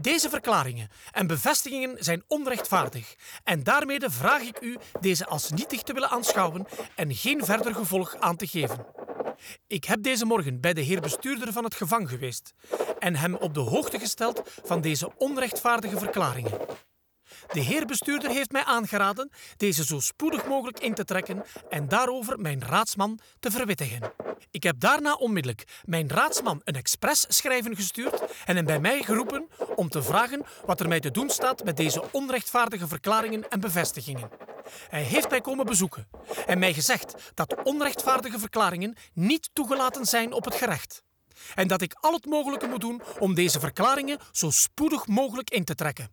Deze 0.00 0.28
verklaringen 0.28 0.88
en 1.12 1.26
bevestigingen 1.26 1.96
zijn 1.98 2.22
onrechtvaardig 2.26 3.14
en 3.44 3.62
daarmee 3.62 4.00
vraag 4.00 4.42
ik 4.42 4.60
u 4.60 4.76
deze 5.00 5.26
als 5.26 5.50
nietig 5.50 5.82
te 5.82 5.92
willen 5.92 6.10
aanschouwen 6.10 6.66
en 6.94 7.14
geen 7.14 7.44
verder 7.44 7.74
gevolg 7.74 8.16
aan 8.18 8.36
te 8.36 8.46
geven. 8.46 8.86
Ik 9.66 9.84
heb 9.84 10.02
deze 10.02 10.24
morgen 10.24 10.60
bij 10.60 10.72
de 10.72 10.80
heer 10.80 11.00
bestuurder 11.00 11.52
van 11.52 11.64
het 11.64 11.74
gevang 11.74 12.08
geweest 12.08 12.52
en 12.98 13.16
hem 13.16 13.34
op 13.34 13.54
de 13.54 13.60
hoogte 13.60 13.98
gesteld 13.98 14.42
van 14.64 14.80
deze 14.80 15.12
onrechtvaardige 15.16 15.98
verklaringen. 15.98 16.60
De 17.52 17.60
heer 17.60 17.86
bestuurder 17.86 18.30
heeft 18.30 18.52
mij 18.52 18.64
aangeraden 18.64 19.30
deze 19.56 19.84
zo 19.84 20.00
spoedig 20.00 20.46
mogelijk 20.46 20.80
in 20.80 20.94
te 20.94 21.04
trekken 21.04 21.44
en 21.68 21.88
daarover 21.88 22.40
mijn 22.40 22.64
raadsman 22.64 23.18
te 23.40 23.50
verwittigen. 23.50 24.12
Ik 24.50 24.62
heb 24.62 24.80
daarna 24.80 25.14
onmiddellijk 25.14 25.64
mijn 25.84 26.08
raadsman 26.08 26.60
een 26.64 26.74
express-schrijven 26.74 27.76
gestuurd 27.76 28.22
en 28.44 28.56
hem 28.56 28.64
bij 28.64 28.80
mij 28.80 29.02
geroepen 29.02 29.48
om 29.76 29.88
te 29.88 30.02
vragen 30.02 30.44
wat 30.66 30.80
er 30.80 30.88
mij 30.88 31.00
te 31.00 31.10
doen 31.10 31.30
staat 31.30 31.64
met 31.64 31.76
deze 31.76 32.12
onrechtvaardige 32.12 32.88
verklaringen 32.88 33.48
en 33.48 33.60
bevestigingen. 33.60 34.53
Hij 34.88 35.02
heeft 35.02 35.30
mij 35.30 35.40
komen 35.40 35.66
bezoeken 35.66 36.08
en 36.46 36.58
mij 36.58 36.74
gezegd 36.74 37.14
dat 37.34 37.62
onrechtvaardige 37.62 38.38
verklaringen 38.38 38.96
niet 39.12 39.50
toegelaten 39.52 40.04
zijn 40.04 40.32
op 40.32 40.44
het 40.44 40.54
gerecht. 40.54 41.02
En 41.54 41.68
dat 41.68 41.82
ik 41.82 41.96
al 42.00 42.12
het 42.12 42.26
mogelijke 42.26 42.66
moet 42.66 42.80
doen 42.80 43.02
om 43.18 43.34
deze 43.34 43.60
verklaringen 43.60 44.18
zo 44.32 44.50
spoedig 44.50 45.06
mogelijk 45.06 45.50
in 45.50 45.64
te 45.64 45.74
trekken. 45.74 46.10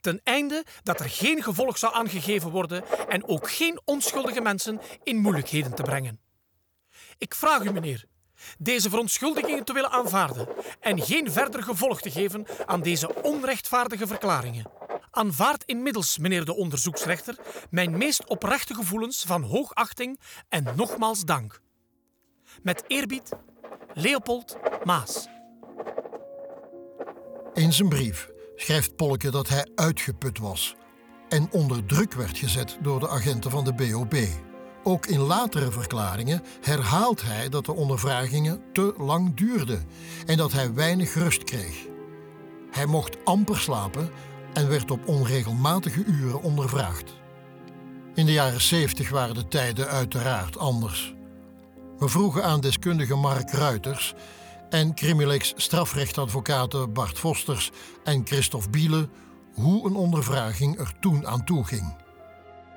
Ten 0.00 0.20
einde 0.24 0.64
dat 0.82 1.00
er 1.00 1.08
geen 1.08 1.42
gevolg 1.42 1.78
zou 1.78 1.94
aangegeven 1.94 2.50
worden 2.50 2.84
en 3.08 3.28
ook 3.28 3.50
geen 3.50 3.80
onschuldige 3.84 4.40
mensen 4.40 4.80
in 5.02 5.16
moeilijkheden 5.16 5.74
te 5.74 5.82
brengen. 5.82 6.20
Ik 7.18 7.34
vraag 7.34 7.62
u, 7.62 7.72
meneer, 7.72 8.04
deze 8.58 8.88
verontschuldigingen 8.88 9.64
te 9.64 9.72
willen 9.72 9.90
aanvaarden 9.90 10.48
en 10.80 11.02
geen 11.02 11.32
verder 11.32 11.62
gevolg 11.62 12.00
te 12.00 12.10
geven 12.10 12.46
aan 12.66 12.82
deze 12.82 13.22
onrechtvaardige 13.22 14.06
verklaringen. 14.06 14.87
Aanvaard 15.18 15.64
inmiddels, 15.64 16.18
meneer 16.18 16.44
de 16.44 16.54
onderzoeksrechter, 16.54 17.36
mijn 17.70 17.98
meest 17.98 18.28
oprechte 18.28 18.74
gevoelens 18.74 19.24
van 19.26 19.42
hoogachting 19.42 20.20
en 20.48 20.66
nogmaals 20.76 21.24
dank. 21.24 21.60
Met 22.62 22.84
eerbied, 22.86 23.32
Leopold 23.94 24.56
Maas. 24.84 25.28
In 27.54 27.72
zijn 27.72 27.88
brief 27.88 28.28
schrijft 28.56 28.96
Polke 28.96 29.30
dat 29.30 29.48
hij 29.48 29.68
uitgeput 29.74 30.38
was 30.38 30.74
en 31.28 31.48
onder 31.50 31.86
druk 31.86 32.12
werd 32.12 32.38
gezet 32.38 32.78
door 32.82 33.00
de 33.00 33.08
agenten 33.08 33.50
van 33.50 33.64
de 33.64 33.72
BOB. 33.72 34.16
Ook 34.82 35.06
in 35.06 35.20
latere 35.20 35.70
verklaringen 35.70 36.42
herhaalt 36.60 37.22
hij 37.22 37.48
dat 37.48 37.64
de 37.64 37.74
ondervragingen 37.74 38.62
te 38.72 38.94
lang 38.98 39.36
duurden 39.36 39.86
en 40.26 40.36
dat 40.36 40.52
hij 40.52 40.74
weinig 40.74 41.14
rust 41.14 41.44
kreeg. 41.44 41.86
Hij 42.70 42.86
mocht 42.86 43.24
amper 43.24 43.58
slapen 43.58 44.10
en 44.58 44.68
werd 44.68 44.90
op 44.90 45.08
onregelmatige 45.08 46.04
uren 46.04 46.42
ondervraagd. 46.42 47.14
In 48.14 48.26
de 48.26 48.32
jaren 48.32 48.60
70 48.60 49.10
waren 49.10 49.34
de 49.34 49.48
tijden 49.48 49.88
uiteraard 49.88 50.58
anders. 50.58 51.14
We 51.98 52.08
vroegen 52.08 52.44
aan 52.44 52.60
deskundige 52.60 53.14
Mark 53.14 53.50
Ruiters 53.50 54.14
en 54.70 54.94
Crimilex 54.94 55.52
strafrechtadvocaten 55.56 56.92
Bart 56.92 57.18
Vosters 57.18 57.70
en 58.04 58.26
Christophe 58.26 58.70
Biele 58.70 59.08
hoe 59.54 59.86
een 59.86 59.94
ondervraging 59.94 60.78
er 60.78 60.92
toen 61.00 61.26
aan 61.26 61.44
toe 61.44 61.64
ging. 61.64 61.96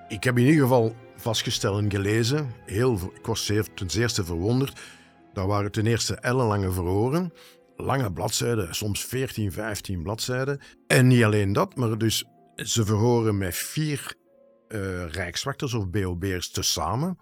Ik 0.08 0.24
heb 0.24 0.38
in 0.38 0.46
ieder 0.46 0.62
geval 0.62 0.96
vastgesteld 1.16 1.78
en 1.78 1.92
gelezen, 1.92 2.54
heel, 2.66 2.94
ik 3.14 3.26
was 3.26 3.46
ten 3.76 3.90
zeerste 3.90 4.24
verwonderd. 4.24 4.80
Dat 5.34 5.48
waren 5.48 5.72
ten 5.72 5.86
eerste 5.86 6.16
ellenlange 6.16 6.72
verhoren, 6.72 7.34
lange 7.82 8.12
bladzijden, 8.12 8.76
soms 8.76 9.06
14, 9.06 9.52
15 9.52 10.04
bladzijden. 10.04 10.60
En 10.88 11.08
niet 11.08 11.24
alleen 11.24 11.54
dat, 11.54 11.76
maar 11.76 11.98
dus 11.98 12.26
ze 12.56 12.86
verhoren 12.86 13.38
met 13.38 13.56
vier 13.56 14.14
uh, 14.68 15.06
rijkswachters 15.06 15.74
of 15.74 15.90
BOB'ers 15.90 16.50
tezamen. 16.52 17.18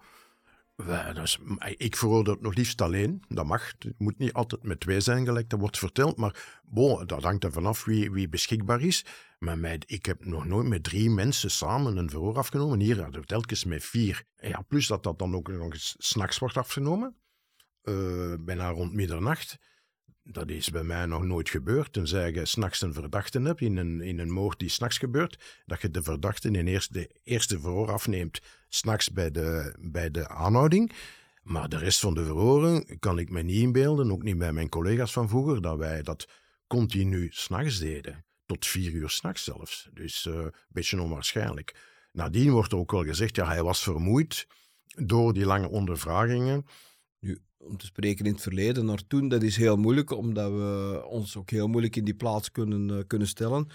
Dus, 1.14 1.38
ik 1.76 1.96
verhoor 1.96 2.24
dat 2.24 2.40
nog 2.40 2.54
liefst 2.54 2.80
alleen. 2.80 3.22
Dat 3.28 3.46
mag. 3.46 3.72
Het 3.78 3.94
moet 3.98 4.18
niet 4.18 4.32
altijd 4.32 4.62
met 4.62 4.80
twee 4.80 5.00
zijn, 5.00 5.24
gelijk 5.24 5.48
dat 5.48 5.60
wordt 5.60 5.78
verteld. 5.78 6.16
Maar 6.16 6.60
bon, 6.64 7.06
dat 7.06 7.22
hangt 7.22 7.44
er 7.44 7.52
vanaf 7.52 7.84
wie, 7.84 8.10
wie 8.10 8.28
beschikbaar 8.28 8.80
is. 8.80 9.04
Maar 9.38 9.58
met, 9.58 9.84
ik 9.86 10.06
heb 10.06 10.24
nog 10.24 10.44
nooit 10.46 10.68
met 10.68 10.84
drie 10.84 11.10
mensen 11.10 11.50
samen 11.50 11.96
een 11.96 12.10
verhoor 12.10 12.36
afgenomen. 12.36 12.80
Hier 12.80 13.02
hadden 13.02 13.20
we 13.20 13.26
telkens 13.26 13.64
met 13.64 13.84
vier. 13.84 14.24
Ja, 14.36 14.60
plus 14.60 14.86
dat 14.86 15.02
dat 15.02 15.18
dan 15.18 15.34
ook 15.34 15.48
nog 15.48 15.72
eens 15.72 15.94
s'nachts 15.98 16.38
wordt 16.38 16.56
afgenomen. 16.56 17.16
Uh, 17.82 18.34
bijna 18.40 18.70
rond 18.70 18.92
middernacht. 18.92 19.58
Dat 20.32 20.50
is 20.50 20.70
bij 20.70 20.82
mij 20.82 21.06
nog 21.06 21.24
nooit 21.24 21.48
gebeurd. 21.48 21.92
Tenzij 21.92 22.32
je 22.32 22.46
s'nachts 22.46 22.80
een 22.80 22.92
verdachte 22.92 23.40
hebt 23.40 23.60
in 23.60 23.76
een, 23.76 24.00
in 24.00 24.18
een 24.18 24.30
moord 24.30 24.58
die 24.58 24.68
s'nachts 24.68 24.98
gebeurt, 24.98 25.62
dat 25.66 25.80
je 25.80 25.90
de 25.90 26.02
verdachte 26.02 26.50
in 26.50 26.66
eerst 26.66 26.92
de 26.92 27.10
eerste 27.24 27.60
verhoor 27.60 27.92
afneemt, 27.92 28.40
s'nachts 28.68 29.12
bij 29.12 29.30
de, 29.30 29.74
bij 29.80 30.10
de 30.10 30.28
aanhouding. 30.28 30.92
Maar 31.42 31.68
de 31.68 31.78
rest 31.78 32.00
van 32.00 32.14
de 32.14 32.24
verhoren 32.24 32.98
kan 32.98 33.18
ik 33.18 33.30
me 33.30 33.42
niet 33.42 33.62
inbeelden, 33.62 34.12
ook 34.12 34.22
niet 34.22 34.38
bij 34.38 34.52
mijn 34.52 34.68
collega's 34.68 35.12
van 35.12 35.28
vroeger, 35.28 35.62
dat 35.62 35.78
wij 35.78 36.02
dat 36.02 36.28
continu 36.66 37.28
s'nachts 37.30 37.78
deden. 37.78 38.24
Tot 38.46 38.66
vier 38.66 38.92
uur 38.92 39.10
s'nachts 39.10 39.44
zelfs. 39.44 39.88
Dus 39.92 40.24
uh, 40.24 40.34
een 40.34 40.52
beetje 40.68 41.00
onwaarschijnlijk. 41.00 41.74
Nadien 42.12 42.50
wordt 42.50 42.72
er 42.72 42.78
ook 42.78 42.90
wel 42.90 43.04
gezegd, 43.04 43.36
ja, 43.36 43.46
hij 43.46 43.62
was 43.62 43.82
vermoeid 43.82 44.46
door 44.86 45.32
die 45.32 45.44
lange 45.44 45.68
ondervragingen. 45.68 46.66
Nu, 47.20 47.38
om 47.56 47.76
te 47.76 47.86
spreken 47.86 48.24
in 48.24 48.32
het 48.32 48.42
verleden 48.42 48.84
naar 48.84 49.06
toen, 49.06 49.28
dat 49.28 49.42
is 49.42 49.56
heel 49.56 49.76
moeilijk, 49.76 50.10
omdat 50.10 50.50
we 50.50 51.02
ons 51.08 51.36
ook 51.36 51.50
heel 51.50 51.68
moeilijk 51.68 51.96
in 51.96 52.04
die 52.04 52.14
plaats 52.14 52.50
kunnen, 52.50 52.88
uh, 52.88 52.98
kunnen 53.06 53.28
stellen. 53.28 53.68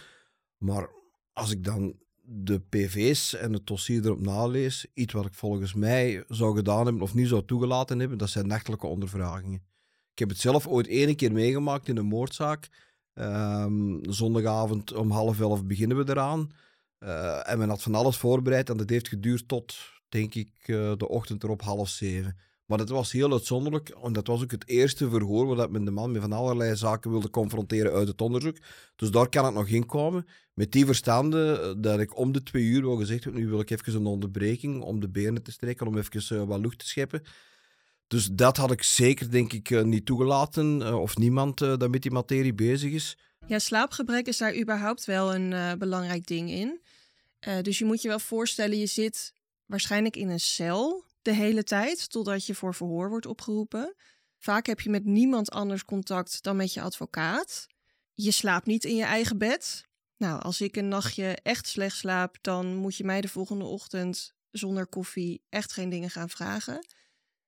Maar 0.57 0.89
als 1.33 1.51
ik 1.51 1.63
dan 1.63 1.95
de 2.21 2.59
PV's 2.59 3.33
en 3.35 3.53
het 3.53 3.67
dossier 3.67 4.05
erop 4.05 4.19
nalees, 4.19 4.85
iets 4.93 5.13
wat 5.13 5.25
ik 5.25 5.33
volgens 5.33 5.73
mij 5.73 6.23
zou 6.27 6.55
gedaan 6.55 6.85
hebben 6.85 7.01
of 7.01 7.13
niet 7.13 7.27
zou 7.27 7.45
toegelaten 7.45 7.99
hebben, 7.99 8.17
dat 8.17 8.29
zijn 8.29 8.47
nachtelijke 8.47 8.87
ondervragingen. 8.87 9.63
Ik 10.11 10.19
heb 10.19 10.29
het 10.29 10.39
zelf 10.39 10.67
ooit 10.67 10.87
één 10.87 11.15
keer 11.15 11.31
meegemaakt 11.31 11.87
in 11.87 11.97
een 11.97 12.05
moordzaak. 12.05 12.69
Um, 13.13 13.99
zondagavond 14.01 14.93
om 14.93 15.11
half 15.11 15.39
elf 15.39 15.65
beginnen 15.65 15.97
we 15.97 16.09
eraan. 16.09 16.51
Uh, 16.99 17.49
en 17.49 17.57
men 17.57 17.69
had 17.69 17.81
van 17.81 17.95
alles 17.95 18.17
voorbereid 18.17 18.69
en 18.69 18.77
dat 18.77 18.89
heeft 18.89 19.07
geduurd 19.07 19.47
tot, 19.47 19.75
denk 20.09 20.35
ik, 20.35 20.49
uh, 20.65 20.93
de 20.97 21.07
ochtend 21.07 21.43
erop 21.43 21.61
half 21.61 21.89
zeven. 21.89 22.37
Maar 22.65 22.77
dat 22.77 22.89
was 22.89 23.11
heel 23.11 23.31
uitzonderlijk. 23.31 23.89
En 23.89 24.13
dat 24.13 24.27
was 24.27 24.43
ook 24.43 24.51
het 24.51 24.67
eerste 24.67 25.09
verhoor 25.09 25.55
waar 25.55 25.71
men 25.71 25.85
de 25.85 25.91
man 25.91 26.11
met 26.11 26.21
van 26.21 26.31
allerlei 26.31 26.75
zaken 26.75 27.11
wilde 27.11 27.29
confronteren 27.29 27.91
uit 27.91 28.07
het 28.07 28.21
onderzoek. 28.21 28.57
Dus 28.95 29.11
daar 29.11 29.29
kan 29.29 29.45
het 29.45 29.53
nog 29.53 29.67
in 29.67 29.85
komen. 29.85 30.25
Met 30.53 30.71
die 30.71 30.85
verstande 30.85 31.59
eh, 31.59 31.73
dat 31.77 31.99
ik 31.99 32.17
om 32.17 32.31
de 32.31 32.43
twee 32.43 32.63
uur 32.63 32.81
wel 32.85 32.95
gezegd 32.95 33.23
heb, 33.23 33.33
nu 33.33 33.47
wil 33.47 33.59
ik 33.59 33.69
even 33.69 33.95
een 33.95 34.05
onderbreking 34.05 34.81
om 34.81 34.99
de 34.99 35.09
benen 35.09 35.43
te 35.43 35.51
strekken, 35.51 35.87
om 35.87 35.97
even 35.97 36.37
uh, 36.37 36.43
wat 36.43 36.59
lucht 36.59 36.79
te 36.79 36.87
scheppen. 36.87 37.23
Dus 38.07 38.29
dat 38.31 38.57
had 38.57 38.71
ik 38.71 38.83
zeker, 38.83 39.31
denk 39.31 39.53
ik, 39.53 39.69
uh, 39.69 39.81
niet 39.81 40.05
toegelaten. 40.05 40.99
Of 40.99 41.17
niemand 41.17 41.57
dat 41.57 41.89
met 41.89 42.01
die 42.01 42.11
materie 42.11 42.53
bezig 42.53 42.91
is. 42.91 43.17
Ja, 43.47 43.59
slaapgebrek 43.59 44.27
is 44.27 44.37
daar 44.37 44.59
überhaupt 44.59 45.05
wel 45.05 45.35
een 45.35 45.77
belangrijk 45.79 46.27
ding 46.27 46.49
in. 46.49 46.81
dus 47.61 47.79
je 47.79 47.85
moet 47.85 48.01
je 48.01 48.07
wel 48.07 48.19
voorstellen, 48.19 48.77
je 48.77 48.85
zit 48.85 49.33
waarschijnlijk 49.65 50.15
in 50.15 50.29
een 50.29 50.39
cel 50.39 51.03
de 51.25 51.33
hele 51.33 51.63
tijd 51.63 52.09
totdat 52.09 52.45
je 52.45 52.55
voor 52.55 52.73
verhoor 52.75 53.09
wordt 53.09 53.25
opgeroepen. 53.25 53.95
Vaak 54.37 54.65
heb 54.65 54.81
je 54.81 54.89
met 54.89 55.05
niemand 55.05 55.51
anders 55.51 55.85
contact 55.85 56.43
dan 56.43 56.55
met 56.55 56.73
je 56.73 56.81
advocaat. 56.81 57.67
Je 58.13 58.31
slaapt 58.31 58.65
niet 58.65 58.83
in 58.83 58.95
je 58.95 59.03
eigen 59.03 59.37
bed. 59.37 59.83
Nou, 60.17 60.41
als 60.41 60.61
ik 60.61 60.75
een 60.75 60.87
nachtje 60.87 61.37
echt 61.43 61.67
slecht 61.67 61.97
slaap, 61.97 62.37
dan 62.41 62.75
moet 62.75 62.95
je 62.95 63.03
mij 63.03 63.21
de 63.21 63.27
volgende 63.27 63.65
ochtend 63.65 64.33
zonder 64.51 64.87
koffie 64.87 65.41
echt 65.49 65.73
geen 65.73 65.89
dingen 65.89 66.09
gaan 66.09 66.29
vragen. 66.29 66.85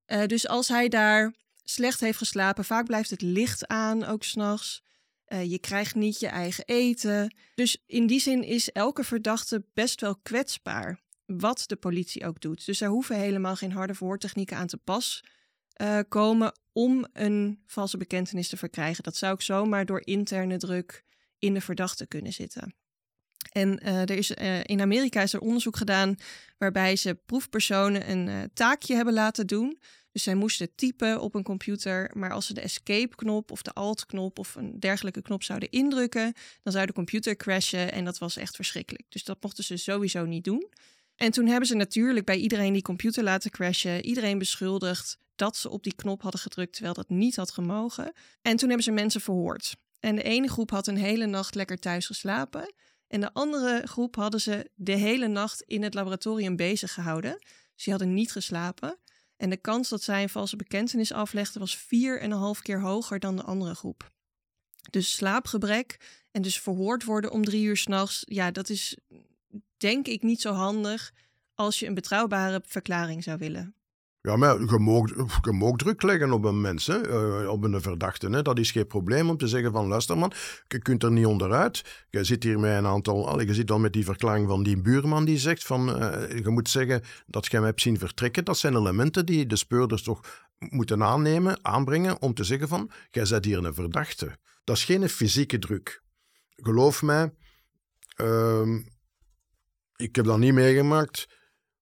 Uh, 0.08 0.26
dus 0.26 0.48
als 0.48 0.68
hij 0.68 0.88
daar 0.88 1.34
slecht 1.64 2.00
heeft 2.00 2.18
geslapen, 2.18 2.66
vaak 2.66 2.86
blijft 2.86 3.10
het 3.10 3.22
licht 3.22 3.68
aan, 3.68 4.04
ook 4.06 4.24
s'nachts. 4.24 4.84
Uh, 5.28 5.44
je 5.44 5.60
krijgt 5.60 5.96
niet 5.96 6.20
je 6.20 6.28
eigen 6.28 6.66
eten. 6.66 7.36
Dus 7.56 7.84
in 7.86 8.08
die 8.08 8.20
zin 8.20 8.44
is 8.44 8.72
elke 8.72 9.04
verdachte 9.04 9.66
best 9.74 10.02
wel 10.02 10.16
kwetsbaar 10.16 11.06
wat 11.28 11.64
de 11.68 11.76
politie 11.76 12.26
ook 12.26 12.42
doet. 12.42 12.66
Dus 12.66 12.78
daar 12.78 12.90
hoeven 12.90 13.16
helemaal 13.16 13.56
geen 13.56 13.72
harde 13.72 13.94
verhoortechnieken 13.94 14.58
aan 14.58 14.68
te 14.68 14.78
pas 14.78 15.24
uh, 15.82 16.00
komen 16.08 16.52
om 16.72 17.08
een 17.14 17.62
valse 17.66 17.98
bekentenis 17.98 18.50
te 18.50 18.58
verkrijgen. 18.58 19.04
Dat 19.04 19.16
zou 19.16 19.34
ook 19.34 19.42
zomaar 19.42 19.86
door 19.86 20.02
interne 20.06 20.58
druk 20.58 21.04
in 21.40 21.54
de 21.54 21.62
verdachte 21.62 22.06
kunnen 22.06 22.34
zitten. 22.34 22.76
En 23.52 23.80
uh, 23.84 24.02
er 24.02 24.18
is, 24.18 24.32
uh, 24.32 24.64
in 24.64 24.82
Amerika 24.82 25.22
is 25.22 25.34
er 25.34 25.40
onderzoek 25.40 25.78
gedaan 25.78 26.16
waarbij 26.58 26.96
ze 26.96 27.20
proefpersonen 27.26 28.12
een 28.12 28.50
taakje 28.54 28.96
hebben 28.96 29.14
laten 29.14 29.48
doen. 29.48 29.80
Dus 30.12 30.24
zij 30.26 30.36
moesten 30.36 30.76
typen 30.76 31.22
op 31.22 31.36
een 31.36 31.44
computer, 31.44 32.12
maar 32.14 32.32
als 32.32 32.46
ze 32.46 32.54
de 32.54 32.62
escape-knop 32.62 33.52
of 33.52 33.62
de 33.62 33.74
alt-knop 33.74 34.40
of 34.40 34.56
een 34.56 34.80
dergelijke 34.80 35.22
knop 35.22 35.44
zouden 35.44 35.70
indrukken, 35.70 36.34
dan 36.64 36.74
zou 36.74 36.86
de 36.86 36.94
computer 36.94 37.36
crashen 37.36 37.92
en 37.92 38.06
dat 38.06 38.18
was 38.18 38.38
echt 38.38 38.56
verschrikkelijk. 38.56 39.04
Dus 39.10 39.24
dat 39.24 39.38
mochten 39.42 39.64
ze 39.64 39.78
sowieso 39.78 40.26
niet 40.26 40.44
doen. 40.44 40.70
En 41.18 41.32
toen 41.32 41.48
hebben 41.48 41.68
ze 41.68 41.76
natuurlijk 41.76 42.26
bij 42.26 42.38
iedereen 42.38 42.74
die 42.74 42.82
computer 42.82 43.24
laten 43.24 43.52
crashen, 43.52 44.06
iedereen 44.06 44.38
beschuldigd 44.38 45.18
dat 45.36 45.58
ze 45.58 45.70
op 45.70 45.84
die 45.84 45.96
knop 45.96 46.22
hadden 46.22 46.42
gedrukt 46.42 46.74
terwijl 46.74 46.94
dat 46.94 47.10
niet 47.10 47.36
had 47.36 47.52
gemogen. 47.52 48.14
En 48.42 48.56
toen 48.56 48.68
hebben 48.68 48.86
ze 48.86 48.92
mensen 48.92 49.22
verhoord. 49.22 49.76
En 50.00 50.16
de 50.16 50.24
ene 50.24 50.48
groep 50.48 50.70
had 50.70 50.88
een 50.88 50.98
hele 50.98 51.26
nacht 51.26 51.56
lekker 51.56 51.80
thuis 51.80 52.06
geslapen. 52.06 52.74
En 53.08 53.22
de 53.22 53.34
andere 53.34 53.82
groep 53.88 54.16
hadden 54.16 54.42
ze 54.42 54.70
de 54.76 54.96
hele 54.96 55.28
nacht 55.28 55.62
in 55.62 55.84
het 55.84 55.94
laboratorium 55.94 56.56
bezig 56.56 56.94
gehouden. 56.94 57.46
Ze 57.76 57.90
hadden 57.90 58.14
niet 58.14 58.32
geslapen. 58.32 58.98
En 59.38 59.50
de 59.50 59.58
kans 59.58 59.90
dat 59.90 60.04
zij 60.04 60.22
een 60.22 60.30
valse 60.30 60.56
bekentenis 60.56 61.12
aflegden 61.12 61.60
was 61.60 61.78
vier 61.78 62.22
en 62.22 62.32
een 62.32 62.38
half 62.38 62.62
keer 62.62 62.82
hoger 62.82 63.20
dan 63.20 63.36
de 63.36 63.44
andere 63.44 63.76
groep. 63.76 64.12
Dus 64.90 65.12
slaapgebrek 65.12 66.00
en 66.32 66.42
dus 66.42 66.60
verhoord 66.60 67.04
worden 67.04 67.32
om 67.32 67.44
drie 67.44 67.64
uur 67.64 67.78
s'nachts, 67.78 68.24
ja, 68.26 68.52
dat 68.52 68.70
is 68.70 68.98
denk 69.78 70.08
ik 70.08 70.24
niet 70.24 70.42
zo 70.42 70.54
handig 70.54 71.12
als 71.56 71.80
je 71.80 71.86
een 71.86 71.94
betrouwbare 71.94 72.62
verklaring 72.66 73.24
zou 73.24 73.38
willen. 73.38 73.76
Ja, 74.22 74.36
maar 74.36 74.60
je 74.60 74.80
mag, 74.80 75.52
mag 75.52 75.76
druk 75.76 76.02
leggen 76.02 76.32
op 76.32 76.44
een 76.44 76.62
mens, 76.62 76.88
hè, 76.88 77.02
eh, 77.02 77.50
op 77.50 77.64
een 77.64 77.82
verdachte. 77.82 78.30
Hè. 78.30 78.42
Dat 78.42 78.60
is 78.60 78.72
geen 78.72 78.88
probleem 78.88 79.30
om 79.30 79.38
te 79.38 79.48
zeggen 79.48 79.72
van, 79.72 79.88
luister 79.88 80.18
man, 80.18 80.32
je 80.68 80.80
kunt 80.80 81.04
er 81.04 81.12
niet 81.12 81.26
onderuit. 81.26 82.06
Je 82.10 82.24
zit 82.24 82.44
hier 82.44 82.60
met 82.60 82.78
een 82.78 82.86
aantal, 82.86 83.42
je 83.42 83.54
zit 83.54 83.68
dan 83.68 83.82
met 83.82 83.94
die 83.94 84.06
verklaring 84.06 84.48
van 84.48 84.64
die 84.64 84.82
buurman 84.82 85.26
die 85.26 85.38
zegt 85.38 85.64
van, 85.64 85.90
uh, 85.90 86.38
je 86.44 86.50
moet 86.50 86.70
zeggen 86.70 87.02
dat 87.26 87.46
je 87.46 87.56
hem 87.56 87.66
hebt 87.66 87.82
zien 87.82 87.98
vertrekken. 87.98 88.46
Dat 88.46 88.58
zijn 88.58 88.76
elementen 88.76 89.26
die 89.26 89.46
de 89.46 89.56
speurders 89.56 90.04
toch 90.04 90.46
moeten 90.60 91.04
aannemen, 91.04 91.60
aanbrengen, 91.62 92.22
om 92.22 92.34
te 92.34 92.44
zeggen 92.44 92.68
van, 92.68 92.92
jij 93.12 93.26
bent 93.30 93.46
hier 93.46 93.66
een 93.66 93.74
verdachte. 93.74 94.38
Dat 94.64 94.78
is 94.78 94.86
geen 94.86 95.10
fysieke 95.10 95.60
druk. 95.60 96.04
Geloof 96.56 97.02
mij, 97.02 97.34
uh, 98.22 98.80
ik 99.98 100.16
heb 100.16 100.25
dat 100.25 100.38
niet 100.38 100.54
meegemaakt 100.54 101.27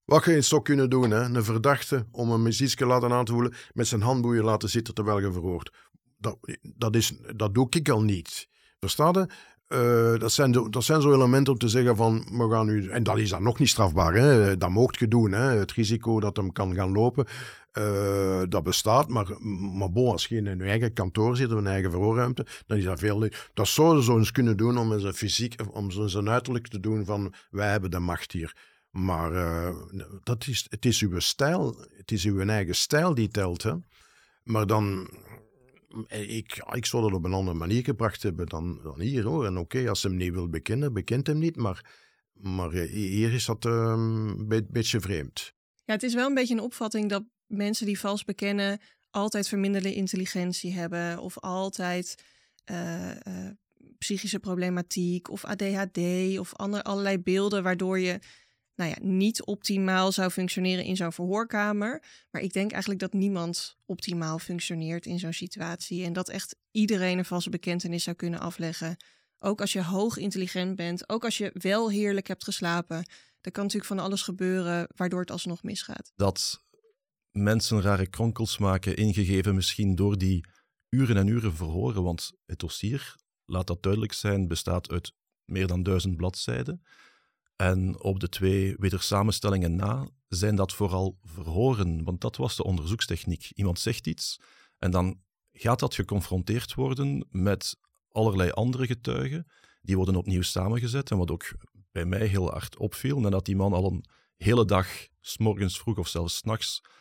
wat 0.06 0.26
je 0.26 0.36
eens 0.36 0.48
zou 0.48 0.62
kunnen 0.62 0.90
doen, 0.90 1.12
hè? 1.12 1.22
een 1.24 1.44
verdachte 1.44 2.08
om 2.12 2.32
een 2.32 2.42
muziekje 2.42 2.86
laten 2.86 3.12
aan 3.12 3.26
te 3.26 3.32
voelen, 3.32 3.54
met 3.74 3.88
zijn 3.88 4.02
handboeien 4.02 4.44
laten 4.44 4.70
zitten 4.70 4.94
terwijl 4.94 5.20
je 5.20 5.32
verhoort. 5.32 5.74
Dat, 6.18 6.38
dat, 6.62 6.96
is, 6.96 7.14
dat 7.36 7.54
doe 7.54 7.68
ik 7.70 7.90
al 7.90 8.02
niet. 8.02 8.48
Versta 8.80 9.28
uh, 9.68 10.20
dat, 10.20 10.32
zijn 10.32 10.52
dat 10.52 10.84
zijn 10.84 11.02
zo 11.02 11.14
elementen 11.14 11.54
om 11.54 11.60
te 11.60 11.68
zeggen 11.68 11.96
van, 11.96 12.28
we 12.32 12.50
gaan 12.50 12.66
nu... 12.66 12.90
En 12.90 13.04
dat 13.04 13.18
is 13.18 13.30
dan 13.30 13.44
nog 13.44 13.60
niet 13.60 13.70
strafbaar, 13.70 14.14
hè? 14.14 14.58
dat 14.58 14.70
mocht 14.70 15.00
je 15.00 15.08
doen. 15.08 15.32
Hè? 15.32 15.58
Het 15.58 15.72
risico 15.72 16.20
dat 16.20 16.38
hem 16.38 16.52
kan 16.52 16.76
gaan 16.76 16.92
lopen, 16.92 17.26
uh, 17.78 18.44
dat 18.50 18.64
bestaat. 18.64 19.10
Maar, 19.10 19.42
maar 19.78 19.92
bon, 19.92 20.12
als 20.12 20.28
je 20.28 20.36
in 20.36 20.46
een 20.46 20.62
eigen 20.62 20.94
kantoor 20.94 21.36
zit 21.36 21.52
of 21.52 21.58
een 21.58 21.68
eigen 21.68 21.92
verhoorruimte, 21.92 22.46
dan 22.68 22.78
is 22.78 22.84
dat 22.84 23.00
veel... 23.00 23.30
Dat 23.54 23.68
zouden 23.68 24.04
ze 24.04 24.12
eens 24.12 24.32
kunnen 24.32 24.58
doen 24.58 24.78
om 24.78 25.00
zijn 25.00 25.14
fysiek, 25.14 25.56
om 25.72 25.92
zijn 25.92 26.30
uiterlijk 26.30 26.68
te 26.68 26.80
doen 26.80 27.06
van, 27.06 27.34
wij 27.50 27.72
hebben 27.72 27.92
de 27.92 28.00
macht 28.00 28.32
hier. 28.32 28.74
Maar 28.96 29.34
uh, 29.34 29.76
dat 30.24 30.48
is, 30.48 30.66
het 30.70 30.86
is 30.86 31.02
uw 31.02 31.20
stijl, 31.20 31.86
het 31.98 32.12
is 32.12 32.26
uw 32.26 32.40
eigen 32.40 32.76
stijl 32.76 33.14
die 33.14 33.28
telt. 33.28 33.64
Hè? 33.64 33.74
Maar 34.44 34.68
dan, 34.68 35.10
eh, 36.08 36.36
ik, 36.38 36.64
ik 36.72 36.86
zou 36.86 37.04
dat 37.04 37.14
op 37.14 37.26
een 37.26 37.34
andere 37.34 37.58
manier 37.58 37.84
gebracht 37.84 38.24
hebben 38.24 38.46
dan, 38.48 38.80
dan 38.84 39.00
hier 39.00 39.24
hoor. 39.24 39.46
En 39.46 39.58
oké, 39.58 39.90
als 39.90 40.02
ze 40.02 40.08
hem 40.08 40.18
niet 40.18 40.34
wil 40.34 40.50
bekennen, 40.50 40.94
bekent 40.94 41.28
hem 41.28 41.38
niet. 41.38 41.56
Maar, 41.56 41.94
maar 42.34 42.72
eh, 42.72 42.90
hier 42.90 43.34
is 43.34 43.46
dat 43.46 43.66
ehm, 43.66 44.28
een 44.28 44.68
beetje 44.70 45.00
vreemd. 45.00 45.54
Ja, 45.86 45.94
het 45.94 46.04
is 46.04 46.14
wel 46.14 46.28
een 46.28 46.34
beetje 46.34 46.54
een 46.54 46.62
opvatting 46.62 47.10
dat 47.10 47.24
mensen 47.48 47.86
die 47.86 48.00
vals 48.00 48.24
bekennen 48.24 48.80
altijd 49.10 49.48
verminderde 49.48 49.94
intelligentie 49.94 50.74
hebben. 50.74 51.20
Of 51.20 51.40
altijd 51.40 52.24
uh, 52.72 53.12
uh, 53.12 53.16
psychische 53.98 54.40
problematiek 54.40 55.30
of 55.30 55.46
ADHD 55.46 56.00
of 56.40 56.56
allerlei 56.56 57.18
beelden 57.20 57.64
waardoor 57.64 58.00
je 58.00 58.20
nou 58.76 58.90
ja, 58.90 58.96
niet 59.02 59.44
optimaal 59.44 60.12
zou 60.12 60.30
functioneren 60.30 60.84
in 60.84 60.96
zo'n 60.96 61.14
verhoorkamer. 61.14 62.04
Maar 62.32 62.42
ik 62.42 62.54
denk 62.54 62.72
eigenlijk 62.72 63.02
dat 63.02 63.14
niemand 63.14 63.78
optimaal 63.86 64.40
functioneert 64.40 65.06
in 65.06 65.20
zo'n 65.20 65.34
situatie. 65.34 66.04
En 66.04 66.14
dat 66.14 66.30
echt 66.30 66.56
iedereen 66.72 67.18
een 67.18 67.26
valse 67.26 67.50
bekentenis 67.50 68.04
zou 68.04 68.16
kunnen 68.16 68.40
afleggen. 68.40 68.98
Ook 69.40 69.62
als 69.62 69.74
je 69.74 69.84
hoog 69.84 70.18
intelligent 70.18 70.76
bent, 70.76 71.10
ook 71.10 71.24
als 71.24 71.38
je 71.38 71.52
wel 71.54 71.90
heerlijk 71.90 72.28
hebt 72.28 72.44
geslapen. 72.44 73.06
Er 73.42 73.52
kan 73.52 73.64
natuurlijk 73.64 73.92
van 73.92 74.00
alles 74.00 74.22
gebeuren 74.22 74.88
waardoor 74.96 75.20
het 75.20 75.32
alsnog 75.32 75.64
misgaat. 75.64 76.12
Dat 76.16 76.65
mensen 77.36 77.82
rare 77.82 78.08
kronkels 78.08 78.58
maken, 78.58 78.96
ingegeven 78.96 79.56
misschien 79.56 79.96
door 79.96 80.18
die 80.18 80.46
uren 80.90 81.18
en 81.18 81.28
uren 81.28 81.56
verhoren. 81.56 82.04
Want 82.04 82.32
het 82.46 82.60
dossier, 82.60 83.16
laat 83.46 83.68
dat 83.68 83.84
duidelijk 83.84 84.14
zijn, 84.14 84.48
bestaat 84.48 84.90
uit 84.90 85.14
meer 85.46 85.68
dan 85.68 85.84
duizend 85.84 86.16
bladzijden. 86.18 86.84
En 87.56 88.02
op 88.04 88.20
de 88.20 88.30
twee 88.30 88.76
wedersamenstellingen 88.78 89.76
na 89.76 90.08
zijn 90.28 90.56
dat 90.56 90.74
vooral 90.74 91.18
verhoren, 91.24 92.04
want 92.04 92.22
dat 92.22 92.36
was 92.36 92.56
de 92.56 92.64
onderzoekstechniek. 92.64 93.52
Iemand 93.54 93.80
zegt 93.80 94.08
iets 94.08 94.40
en 94.78 94.92
dan 94.92 95.22
gaat 95.52 95.80
dat 95.80 95.96
geconfronteerd 95.96 96.74
worden 96.74 97.26
met 97.30 97.78
allerlei 98.12 98.52
andere 98.52 98.86
getuigen. 98.86 99.48
Die 99.82 99.96
worden 99.96 100.16
opnieuw 100.16 100.42
samengezet. 100.42 101.12
En 101.12 101.18
wat 101.18 101.32
ook 101.32 101.52
bij 101.92 102.06
mij 102.06 102.26
heel 102.26 102.50
hard 102.50 102.78
opviel, 102.78 103.20
nadat 103.20 103.46
die 103.46 103.56
man 103.56 103.74
al 103.74 103.92
een 103.92 104.06
hele 104.38 104.66
dag, 104.66 104.88
s 105.22 105.38
morgens 105.38 105.80
vroeg 105.80 105.98
of 105.98 106.08
zelfs 106.08 106.36
s'nachts, 106.36 106.82
uh, 106.84 106.92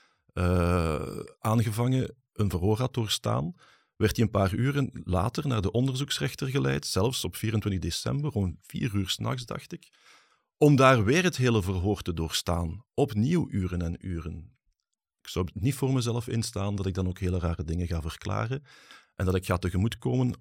aangevangen 1.38 2.14
een 2.32 2.50
verhoor 2.50 2.78
had 2.78 2.94
doorstaan, 2.94 3.54
werd 3.96 4.16
hij 4.16 4.24
een 4.24 4.30
paar 4.30 4.54
uren 4.54 4.90
later 5.04 5.46
naar 5.46 5.62
de 5.62 5.72
onderzoeksrechter 5.72 6.48
geleid, 6.48 6.86
zelfs 6.86 7.24
op 7.24 7.36
24 7.36 7.80
december, 7.80 8.30
om 8.30 8.58
vier 8.60 8.94
uur 8.94 9.08
s'nachts, 9.08 9.46
dacht 9.46 9.72
ik 9.72 9.90
om 10.58 10.76
daar 10.76 11.04
weer 11.04 11.22
het 11.22 11.36
hele 11.36 11.62
verhoor 11.62 12.02
te 12.02 12.14
doorstaan. 12.14 12.84
Opnieuw 12.94 13.46
uren 13.50 13.82
en 13.82 14.06
uren. 14.06 14.56
Ik 15.22 15.28
zou 15.28 15.46
niet 15.54 15.74
voor 15.74 15.92
mezelf 15.92 16.28
instaan 16.28 16.76
dat 16.76 16.86
ik 16.86 16.94
dan 16.94 17.08
ook 17.08 17.18
hele 17.18 17.38
rare 17.38 17.64
dingen 17.64 17.86
ga 17.86 18.00
verklaren 18.00 18.64
en 19.14 19.24
dat 19.24 19.34
ik 19.34 19.44
ga 19.46 19.56
tegemoetkomen 19.56 20.32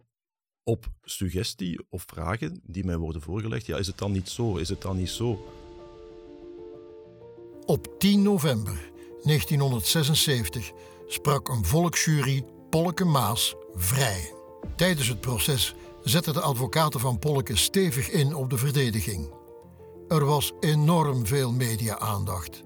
op 0.64 0.86
suggestie 1.02 1.86
of 1.90 2.04
vragen 2.08 2.62
die 2.64 2.86
mij 2.86 2.98
worden 2.98 3.22
voorgelegd. 3.22 3.66
Ja, 3.66 3.78
is 3.78 3.88
het 3.88 3.98
dan 3.98 4.12
niet 4.12 4.30
zo? 4.30 4.56
Is 4.56 4.70
het 4.70 4.82
dan 4.82 4.98
niet 4.98 5.10
zo? 5.10 5.46
Op 7.66 8.00
10 8.00 8.22
november 8.22 8.92
1976 9.24 10.72
sprak 11.08 11.50
een 11.50 11.66
volksjury 11.66 12.46
Polke 12.70 13.06
Maas 13.06 13.56
vrij. 13.74 14.34
Tijdens 14.76 15.08
het 15.08 15.22
proces 15.22 15.76
zetten 16.02 16.34
de 16.34 16.42
advocaten 16.42 17.00
van 17.00 17.20
Polke 17.20 17.56
stevig 17.56 18.10
in 18.10 18.36
op 18.36 18.50
de 18.50 18.58
verdediging. 18.58 19.34
Er 20.08 20.26
was 20.26 20.54
enorm 20.60 21.26
veel 21.26 21.52
media-aandacht. 21.52 22.64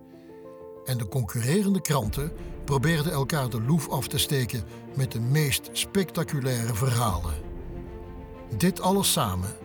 En 0.85 0.97
de 0.97 1.07
concurrerende 1.07 1.81
kranten 1.81 2.31
probeerden 2.65 3.11
elkaar 3.11 3.49
de 3.49 3.61
loef 3.61 3.89
af 3.89 4.07
te 4.07 4.17
steken 4.17 4.63
met 4.95 5.11
de 5.11 5.19
meest 5.19 5.69
spectaculaire 5.71 6.75
verhalen. 6.75 7.33
Dit 8.57 8.81
alles 8.81 9.11
samen 9.11 9.55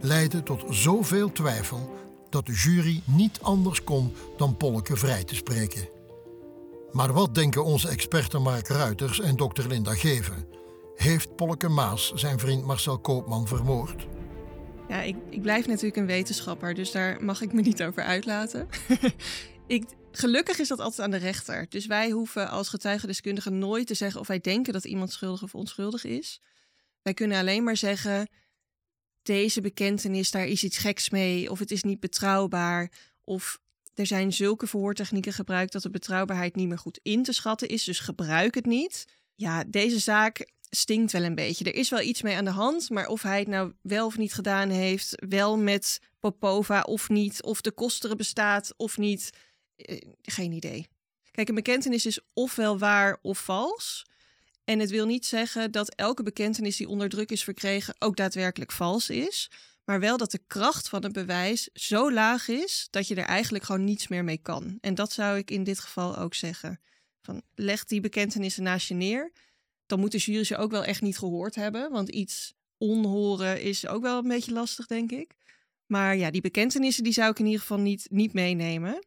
leidde 0.00 0.42
tot 0.42 0.64
zoveel 0.68 1.32
twijfel 1.32 1.94
dat 2.30 2.46
de 2.46 2.52
jury 2.52 3.02
niet 3.04 3.38
anders 3.42 3.84
kon 3.84 4.12
dan 4.36 4.56
Polke 4.56 4.96
vrij 4.96 5.24
te 5.24 5.34
spreken. 5.34 5.97
Maar 6.92 7.12
wat 7.12 7.34
denken 7.34 7.64
onze 7.64 7.88
experten 7.88 8.42
Mark 8.42 8.68
Ruiters 8.68 9.20
en 9.20 9.36
dokter 9.36 9.68
Linda 9.68 9.94
Geven? 9.94 10.46
Heeft 10.94 11.36
Polke 11.36 11.68
Maas 11.68 12.12
zijn 12.14 12.38
vriend 12.38 12.64
Marcel 12.64 12.98
Koopman 12.98 13.46
vermoord? 13.46 14.06
Ja, 14.88 15.02
ik, 15.02 15.16
ik 15.30 15.42
blijf 15.42 15.66
natuurlijk 15.66 15.96
een 15.96 16.06
wetenschapper, 16.06 16.74
dus 16.74 16.90
daar 16.90 17.24
mag 17.24 17.40
ik 17.40 17.52
me 17.52 17.60
niet 17.60 17.82
over 17.82 18.02
uitlaten. 18.02 18.68
ik, 19.66 19.84
gelukkig 20.12 20.58
is 20.58 20.68
dat 20.68 20.80
altijd 20.80 21.00
aan 21.00 21.10
de 21.10 21.26
rechter. 21.26 21.66
Dus 21.68 21.86
wij 21.86 22.10
hoeven 22.10 22.50
als 22.50 22.68
getuigendeskundigen 22.68 23.58
nooit 23.58 23.86
te 23.86 23.94
zeggen 23.94 24.20
of 24.20 24.26
wij 24.26 24.40
denken 24.40 24.72
dat 24.72 24.84
iemand 24.84 25.12
schuldig 25.12 25.42
of 25.42 25.54
onschuldig 25.54 26.04
is. 26.04 26.40
Wij 27.02 27.14
kunnen 27.14 27.38
alleen 27.38 27.64
maar 27.64 27.76
zeggen: 27.76 28.28
deze 29.22 29.60
bekentenis, 29.60 30.30
daar 30.30 30.46
is 30.46 30.64
iets 30.64 30.78
geks 30.78 31.10
mee, 31.10 31.50
of 31.50 31.58
het 31.58 31.70
is 31.70 31.82
niet 31.82 32.00
betrouwbaar, 32.00 32.92
of 33.24 33.60
er 33.98 34.06
zijn 34.06 34.32
zulke 34.32 34.66
verhoortechnieken 34.66 35.32
gebruikt 35.32 35.72
dat 35.72 35.82
de 35.82 35.90
betrouwbaarheid 35.90 36.56
niet 36.56 36.68
meer 36.68 36.78
goed 36.78 37.00
in 37.02 37.22
te 37.22 37.32
schatten 37.32 37.68
is, 37.68 37.84
dus 37.84 38.00
gebruik 38.00 38.54
het 38.54 38.66
niet. 38.66 39.04
Ja, 39.34 39.64
deze 39.64 39.98
zaak 39.98 40.50
stinkt 40.70 41.12
wel 41.12 41.22
een 41.22 41.34
beetje. 41.34 41.64
Er 41.64 41.74
is 41.74 41.90
wel 41.90 42.00
iets 42.00 42.22
mee 42.22 42.36
aan 42.36 42.44
de 42.44 42.50
hand, 42.50 42.90
maar 42.90 43.06
of 43.06 43.22
hij 43.22 43.38
het 43.38 43.48
nou 43.48 43.72
wel 43.82 44.06
of 44.06 44.18
niet 44.18 44.34
gedaan 44.34 44.70
heeft, 44.70 45.24
wel 45.28 45.58
met 45.58 46.00
Popova 46.18 46.82
of 46.82 47.08
niet, 47.08 47.42
of 47.42 47.60
de 47.60 47.72
kosteren 47.72 48.16
bestaat 48.16 48.74
of 48.76 48.98
niet, 48.98 49.30
eh, 49.76 50.00
geen 50.22 50.52
idee. 50.52 50.86
Kijk, 51.30 51.48
een 51.48 51.54
bekentenis 51.54 52.06
is 52.06 52.20
ofwel 52.32 52.78
waar 52.78 53.18
of 53.22 53.38
vals. 53.38 54.06
En 54.64 54.78
het 54.78 54.90
wil 54.90 55.06
niet 55.06 55.26
zeggen 55.26 55.70
dat 55.70 55.94
elke 55.94 56.22
bekentenis 56.22 56.76
die 56.76 56.88
onder 56.88 57.08
druk 57.08 57.30
is 57.30 57.44
verkregen 57.44 57.94
ook 57.98 58.16
daadwerkelijk 58.16 58.72
vals 58.72 59.10
is. 59.10 59.50
Maar 59.88 60.00
wel 60.00 60.16
dat 60.16 60.30
de 60.30 60.40
kracht 60.46 60.88
van 60.88 61.02
het 61.02 61.12
bewijs 61.12 61.68
zo 61.72 62.12
laag 62.12 62.48
is 62.48 62.88
dat 62.90 63.08
je 63.08 63.14
er 63.14 63.24
eigenlijk 63.24 63.64
gewoon 63.64 63.84
niets 63.84 64.08
meer 64.08 64.24
mee 64.24 64.38
kan. 64.38 64.78
En 64.80 64.94
dat 64.94 65.12
zou 65.12 65.38
ik 65.38 65.50
in 65.50 65.64
dit 65.64 65.78
geval 65.78 66.16
ook 66.16 66.34
zeggen 66.34 66.80
Van, 67.22 67.42
leg 67.54 67.84
die 67.84 68.00
bekentenissen 68.00 68.62
naast 68.62 68.88
je 68.88 68.94
neer. 68.94 69.32
Dan 69.86 70.00
moet 70.00 70.12
de 70.12 70.18
jury 70.18 70.44
ze 70.44 70.56
ook 70.56 70.70
wel 70.70 70.84
echt 70.84 71.02
niet 71.02 71.18
gehoord 71.18 71.54
hebben. 71.54 71.90
Want 71.90 72.08
iets 72.08 72.54
onhoren 72.78 73.62
is 73.62 73.86
ook 73.86 74.02
wel 74.02 74.18
een 74.18 74.28
beetje 74.28 74.52
lastig, 74.52 74.86
denk 74.86 75.10
ik. 75.10 75.34
Maar 75.86 76.16
ja, 76.16 76.30
die 76.30 76.40
bekentenissen 76.40 77.04
die 77.04 77.12
zou 77.12 77.30
ik 77.30 77.38
in 77.38 77.46
ieder 77.46 77.60
geval 77.60 77.78
niet, 77.78 78.06
niet 78.10 78.32
meenemen. 78.32 79.04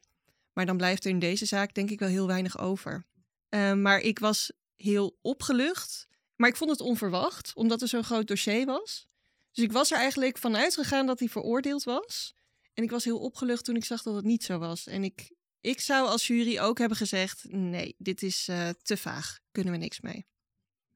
Maar 0.52 0.66
dan 0.66 0.76
blijft 0.76 1.04
er 1.04 1.10
in 1.10 1.18
deze 1.18 1.46
zaak 1.46 1.74
denk 1.74 1.90
ik 1.90 1.98
wel 1.98 2.08
heel 2.08 2.26
weinig 2.26 2.58
over. 2.58 3.06
Uh, 3.50 3.72
maar 3.72 4.00
ik 4.00 4.18
was 4.18 4.52
heel 4.76 5.18
opgelucht. 5.20 6.06
Maar 6.36 6.48
ik 6.48 6.56
vond 6.56 6.70
het 6.70 6.80
onverwacht, 6.80 7.52
omdat 7.54 7.82
er 7.82 7.88
zo'n 7.88 8.04
groot 8.04 8.26
dossier 8.26 8.66
was. 8.66 9.10
Dus 9.52 9.64
ik 9.64 9.72
was 9.72 9.90
er 9.90 9.98
eigenlijk 9.98 10.38
van 10.38 10.56
uitgegaan 10.56 11.06
dat 11.06 11.18
hij 11.18 11.28
veroordeeld 11.28 11.84
was. 11.84 12.34
En 12.74 12.82
ik 12.82 12.90
was 12.90 13.04
heel 13.04 13.18
opgelucht 13.18 13.64
toen 13.64 13.76
ik 13.76 13.84
zag 13.84 14.02
dat 14.02 14.14
het 14.14 14.24
niet 14.24 14.44
zo 14.44 14.58
was. 14.58 14.86
En 14.86 15.04
ik, 15.04 15.32
ik 15.60 15.80
zou 15.80 16.08
als 16.08 16.26
jury 16.26 16.58
ook 16.58 16.78
hebben 16.78 16.96
gezegd: 16.96 17.44
nee, 17.48 17.94
dit 17.98 18.22
is 18.22 18.48
uh, 18.50 18.68
te 18.82 18.96
vaag. 18.96 19.38
Kunnen 19.50 19.72
we 19.72 19.78
niks 19.78 20.00
mee. 20.00 20.26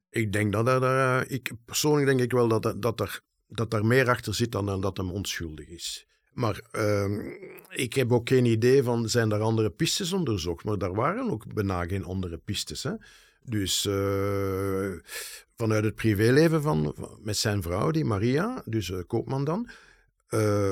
Ik 0.09 0.33
denk 0.33 0.53
dat 0.53 0.67
er, 0.67 0.81
uh, 0.81 1.21
ik, 1.27 1.51
persoonlijk 1.65 2.07
denk 2.07 2.19
ik 2.19 2.31
wel 2.31 2.47
dat, 2.47 2.65
er, 2.65 2.79
dat, 2.79 2.99
er, 2.99 3.21
dat 3.47 3.73
er 3.73 3.85
meer 3.85 4.09
achter 4.09 4.35
zit 4.35 4.51
dan 4.51 4.81
dat 4.81 4.97
hem 4.97 5.11
onschuldig 5.11 5.67
is. 5.67 6.05
Maar 6.33 6.61
uh, 6.71 7.33
ik 7.69 7.93
heb 7.93 8.11
ook 8.11 8.29
geen 8.29 8.45
idee 8.45 8.83
van, 8.83 9.09
zijn 9.09 9.31
er 9.31 9.41
andere 9.41 9.69
pistes 9.69 10.13
onderzocht? 10.13 10.63
Maar 10.63 10.77
daar 10.77 10.93
waren 10.93 11.29
ook 11.31 11.53
bijna 11.53 11.85
geen 11.85 12.03
andere 12.03 12.37
pistes. 12.37 12.83
Hè? 12.83 12.91
Dus 13.49 13.85
uh, 13.85 14.91
vanuit 15.55 15.83
het 15.83 15.95
privéleven 15.95 16.61
van, 16.61 16.95
met 17.19 17.37
zijn 17.37 17.61
vrouw, 17.61 17.91
die 17.91 18.05
Maria, 18.05 18.61
dus 18.65 18.89
uh, 18.89 18.99
Koopman 19.07 19.43
dan, 19.43 19.69
uh, 20.29 20.71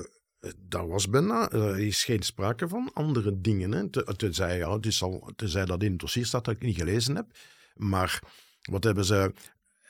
daar 0.58 0.88
was 0.88 1.10
bijna, 1.10 1.52
er 1.52 1.80
is 1.80 2.04
geen 2.04 2.22
sprake 2.22 2.68
van 2.68 2.92
andere 2.94 3.42
dingen. 3.42 3.72
Hè. 3.72 3.90
Te, 3.90 4.14
tenzij, 4.16 4.58
ja, 4.58 4.74
het 4.74 4.86
is 4.86 5.04
al, 5.04 5.32
tenzij 5.36 5.66
dat 5.66 5.84
in 5.84 5.92
het 5.92 6.00
dossier 6.00 6.26
staat 6.26 6.46
dat 6.46 6.54
ik 6.54 6.62
niet 6.62 6.76
gelezen 6.76 7.16
heb. 7.16 7.26
Maar 7.74 8.20
wat 8.62 8.84
hebben 8.84 9.06
ze, 9.06 9.34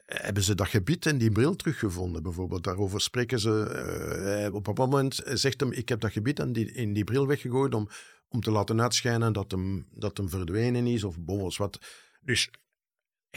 hebben 0.05 0.43
ze 0.43 0.55
dat 0.55 0.67
gebied 0.67 1.05
en 1.05 1.17
die 1.17 1.31
bril 1.31 1.55
teruggevonden, 1.55 2.23
bijvoorbeeld. 2.23 2.63
Daarover 2.63 3.01
spreken 3.01 3.39
ze. 3.39 4.49
Op 4.53 4.67
een 4.67 4.73
moment 4.73 5.21
zegt 5.25 5.59
hem: 5.59 5.71
Ik 5.71 5.89
heb 5.89 5.99
dat 5.99 6.11
gebied 6.11 6.39
en 6.39 6.53
die, 6.53 6.71
in 6.71 6.93
die 6.93 7.03
bril 7.03 7.27
weggegooid 7.27 7.73
om, 7.73 7.89
om 8.27 8.41
te 8.41 8.51
laten 8.51 8.81
uitschijnen 8.81 9.33
dat 9.33 9.51
hem, 9.51 9.87
dat 9.91 10.17
hem 10.17 10.29
verdwenen 10.29 10.87
is 10.87 11.03
of 11.03 11.19
boos 11.19 11.57
wat. 11.57 11.79
Dus 12.21 12.49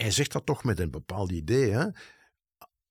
hij 0.01 0.11
zegt 0.11 0.31
dat 0.31 0.45
toch 0.45 0.63
met 0.63 0.79
een 0.79 0.91
bepaald 0.91 1.31
idee. 1.31 1.69
Hè? 1.69 1.85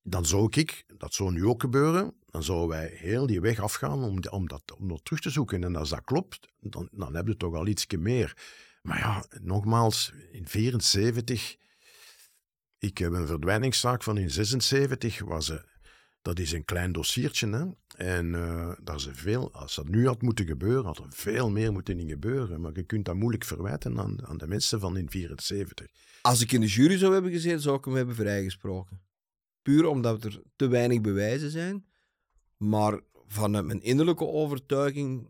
Dan 0.01 0.25
zou 0.25 0.47
ik, 0.49 0.83
dat 0.97 1.13
zou 1.13 1.31
nu 1.31 1.45
ook 1.45 1.61
gebeuren, 1.61 2.13
dan 2.25 2.43
zouden 2.43 2.67
wij 2.67 2.91
heel 2.93 3.25
die 3.25 3.41
weg 3.41 3.59
afgaan 3.59 4.03
om, 4.03 4.19
om, 4.29 4.47
dat, 4.47 4.75
om 4.77 4.87
dat 4.87 5.05
terug 5.05 5.19
te 5.19 5.29
zoeken. 5.29 5.63
En 5.63 5.75
als 5.75 5.89
dat 5.89 6.03
klopt, 6.03 6.47
dan, 6.59 6.89
dan 6.91 7.15
heb 7.15 7.27
je 7.27 7.37
toch 7.37 7.55
al 7.55 7.67
iets 7.67 7.85
meer. 7.97 8.37
Maar 8.81 8.97
ja, 8.97 9.25
nogmaals, 9.41 10.13
in 10.31 10.47
74 10.47 11.57
ik 12.79 12.97
heb 12.97 13.11
een 13.11 13.27
verdwijningszaak 13.27 14.03
van 14.03 14.17
in 14.17 14.29
76. 14.29 15.19
Was, 15.19 15.51
dat 16.21 16.39
is 16.39 16.51
een 16.51 16.65
klein 16.65 16.91
dossiertje. 16.91 17.49
Hè? 17.49 17.65
En 18.15 18.25
uh, 18.25 18.71
daar 18.83 18.95
is 18.95 19.07
veel, 19.11 19.53
als 19.53 19.75
dat 19.75 19.87
nu 19.87 20.07
had 20.07 20.21
moeten 20.21 20.45
gebeuren, 20.45 20.85
had 20.85 20.97
er 20.97 21.05
veel 21.09 21.49
meer 21.49 21.71
moeten 21.71 21.99
in 21.99 22.09
gebeuren. 22.09 22.61
Maar 22.61 22.71
je 22.73 22.83
kunt 22.83 23.05
dat 23.05 23.15
moeilijk 23.15 23.43
verwijten 23.43 23.99
aan, 23.99 24.27
aan 24.27 24.37
de 24.37 24.47
mensen 24.47 24.79
van 24.79 24.97
in 24.97 25.09
74. 25.09 25.87
Als 26.21 26.41
ik 26.41 26.51
in 26.51 26.61
de 26.61 26.67
jury 26.67 26.97
zou 26.97 27.13
hebben 27.13 27.31
gezeten, 27.31 27.61
zou 27.61 27.77
ik 27.77 27.85
hem 27.85 27.95
hebben 27.95 28.15
vrijgesproken. 28.15 29.01
Puur 29.61 29.85
omdat 29.85 30.23
er 30.23 30.41
te 30.55 30.67
weinig 30.67 31.01
bewijzen 31.01 31.51
zijn. 31.51 31.85
Maar 32.57 32.99
vanuit 33.27 33.65
mijn 33.65 33.81
innerlijke 33.81 34.27
overtuiging 34.27 35.29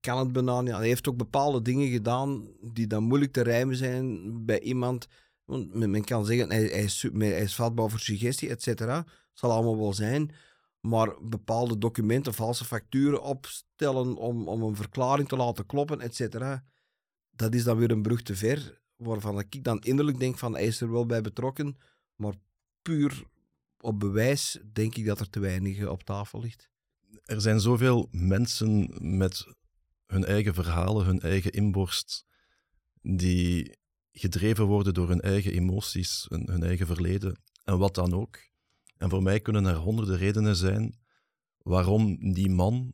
kan 0.00 0.18
het 0.18 0.62
niet. 0.62 0.74
Hij 0.74 0.86
heeft 0.86 1.08
ook 1.08 1.16
bepaalde 1.16 1.62
dingen 1.62 1.90
gedaan 1.90 2.48
die 2.60 2.86
dan 2.86 3.02
moeilijk 3.02 3.32
te 3.32 3.42
rijmen 3.42 3.76
zijn 3.76 4.44
bij 4.44 4.60
iemand 4.60 5.08
want 5.44 5.74
men 5.74 6.04
kan 6.04 6.24
zeggen, 6.26 6.50
hij, 6.50 6.62
hij, 6.62 6.82
is, 6.82 7.08
hij 7.18 7.42
is 7.42 7.54
vatbaar 7.54 7.90
voor 7.90 8.00
suggestie, 8.00 8.48
et 8.48 8.62
cetera. 8.62 9.06
Zal 9.32 9.50
allemaal 9.50 9.78
wel 9.78 9.92
zijn. 9.94 10.34
Maar 10.80 11.14
bepaalde 11.22 11.78
documenten, 11.78 12.34
valse 12.34 12.64
facturen 12.64 13.22
opstellen 13.22 14.16
om, 14.16 14.48
om 14.48 14.62
een 14.62 14.76
verklaring 14.76 15.28
te 15.28 15.36
laten 15.36 15.66
kloppen, 15.66 16.00
et 16.00 16.14
cetera. 16.14 16.64
Dat 17.30 17.54
is 17.54 17.64
dan 17.64 17.76
weer 17.76 17.90
een 17.90 18.02
brug 18.02 18.22
te 18.22 18.36
ver. 18.36 18.80
Waarvan 18.96 19.38
ik 19.38 19.64
dan 19.64 19.80
innerlijk 19.80 20.18
denk 20.18 20.38
van, 20.38 20.52
hij 20.52 20.66
is 20.66 20.80
er 20.80 20.90
wel 20.90 21.06
bij 21.06 21.20
betrokken. 21.20 21.76
Maar 22.14 22.34
puur 22.82 23.22
op 23.80 24.00
bewijs 24.00 24.58
denk 24.72 24.96
ik 24.96 25.06
dat 25.06 25.20
er 25.20 25.30
te 25.30 25.40
weinig 25.40 25.86
op 25.86 26.02
tafel 26.02 26.40
ligt. 26.40 26.70
Er 27.22 27.40
zijn 27.40 27.60
zoveel 27.60 28.08
mensen 28.10 28.94
met 29.16 29.46
hun 30.06 30.24
eigen 30.24 30.54
verhalen, 30.54 31.06
hun 31.06 31.20
eigen 31.20 31.50
inborst, 31.50 32.26
die 33.02 33.76
gedreven 34.12 34.66
worden 34.66 34.94
door 34.94 35.08
hun 35.08 35.20
eigen 35.20 35.52
emoties, 35.52 36.26
hun 36.28 36.62
eigen 36.62 36.86
verleden 36.86 37.42
en 37.64 37.78
wat 37.78 37.94
dan 37.94 38.14
ook. 38.14 38.38
En 39.02 39.10
voor 39.10 39.22
mij 39.22 39.40
kunnen 39.40 39.64
er 39.64 39.74
honderden 39.74 40.16
redenen 40.16 40.56
zijn 40.56 40.98
waarom 41.58 42.32
die 42.32 42.50
man 42.50 42.92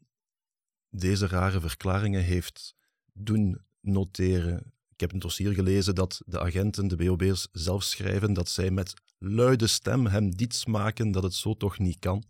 deze 0.91 1.27
rare 1.27 1.61
verklaringen 1.61 2.23
heeft 2.23 2.75
doen 3.13 3.61
noteren. 3.81 4.73
Ik 4.89 5.01
heb 5.01 5.13
een 5.13 5.19
dossier 5.19 5.53
gelezen 5.53 5.95
dat 5.95 6.23
de 6.27 6.41
agenten, 6.41 6.89
de 6.89 6.97
BOB's, 6.97 7.49
zelf 7.53 7.83
schrijven 7.83 8.33
dat 8.33 8.49
zij 8.49 8.71
met 8.71 8.95
luide 9.19 9.67
stem 9.67 10.07
hem 10.07 10.31
diets 10.31 10.67
maken 10.67 11.11
dat 11.11 11.23
het 11.23 11.35
zo 11.35 11.55
toch 11.55 11.79
niet 11.79 11.99
kan. 11.99 12.25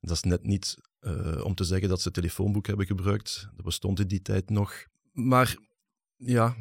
Dat 0.00 0.16
is 0.16 0.22
net 0.22 0.42
niet 0.42 0.76
uh, 1.00 1.44
om 1.44 1.54
te 1.54 1.64
zeggen 1.64 1.88
dat 1.88 1.98
ze 1.98 2.04
het 2.04 2.14
telefoonboek 2.14 2.66
hebben 2.66 2.86
gebruikt. 2.86 3.48
Dat 3.54 3.64
bestond 3.64 4.00
in 4.00 4.08
die 4.08 4.22
tijd 4.22 4.50
nog. 4.50 4.86
Maar 5.12 5.56
ja, 6.16 6.56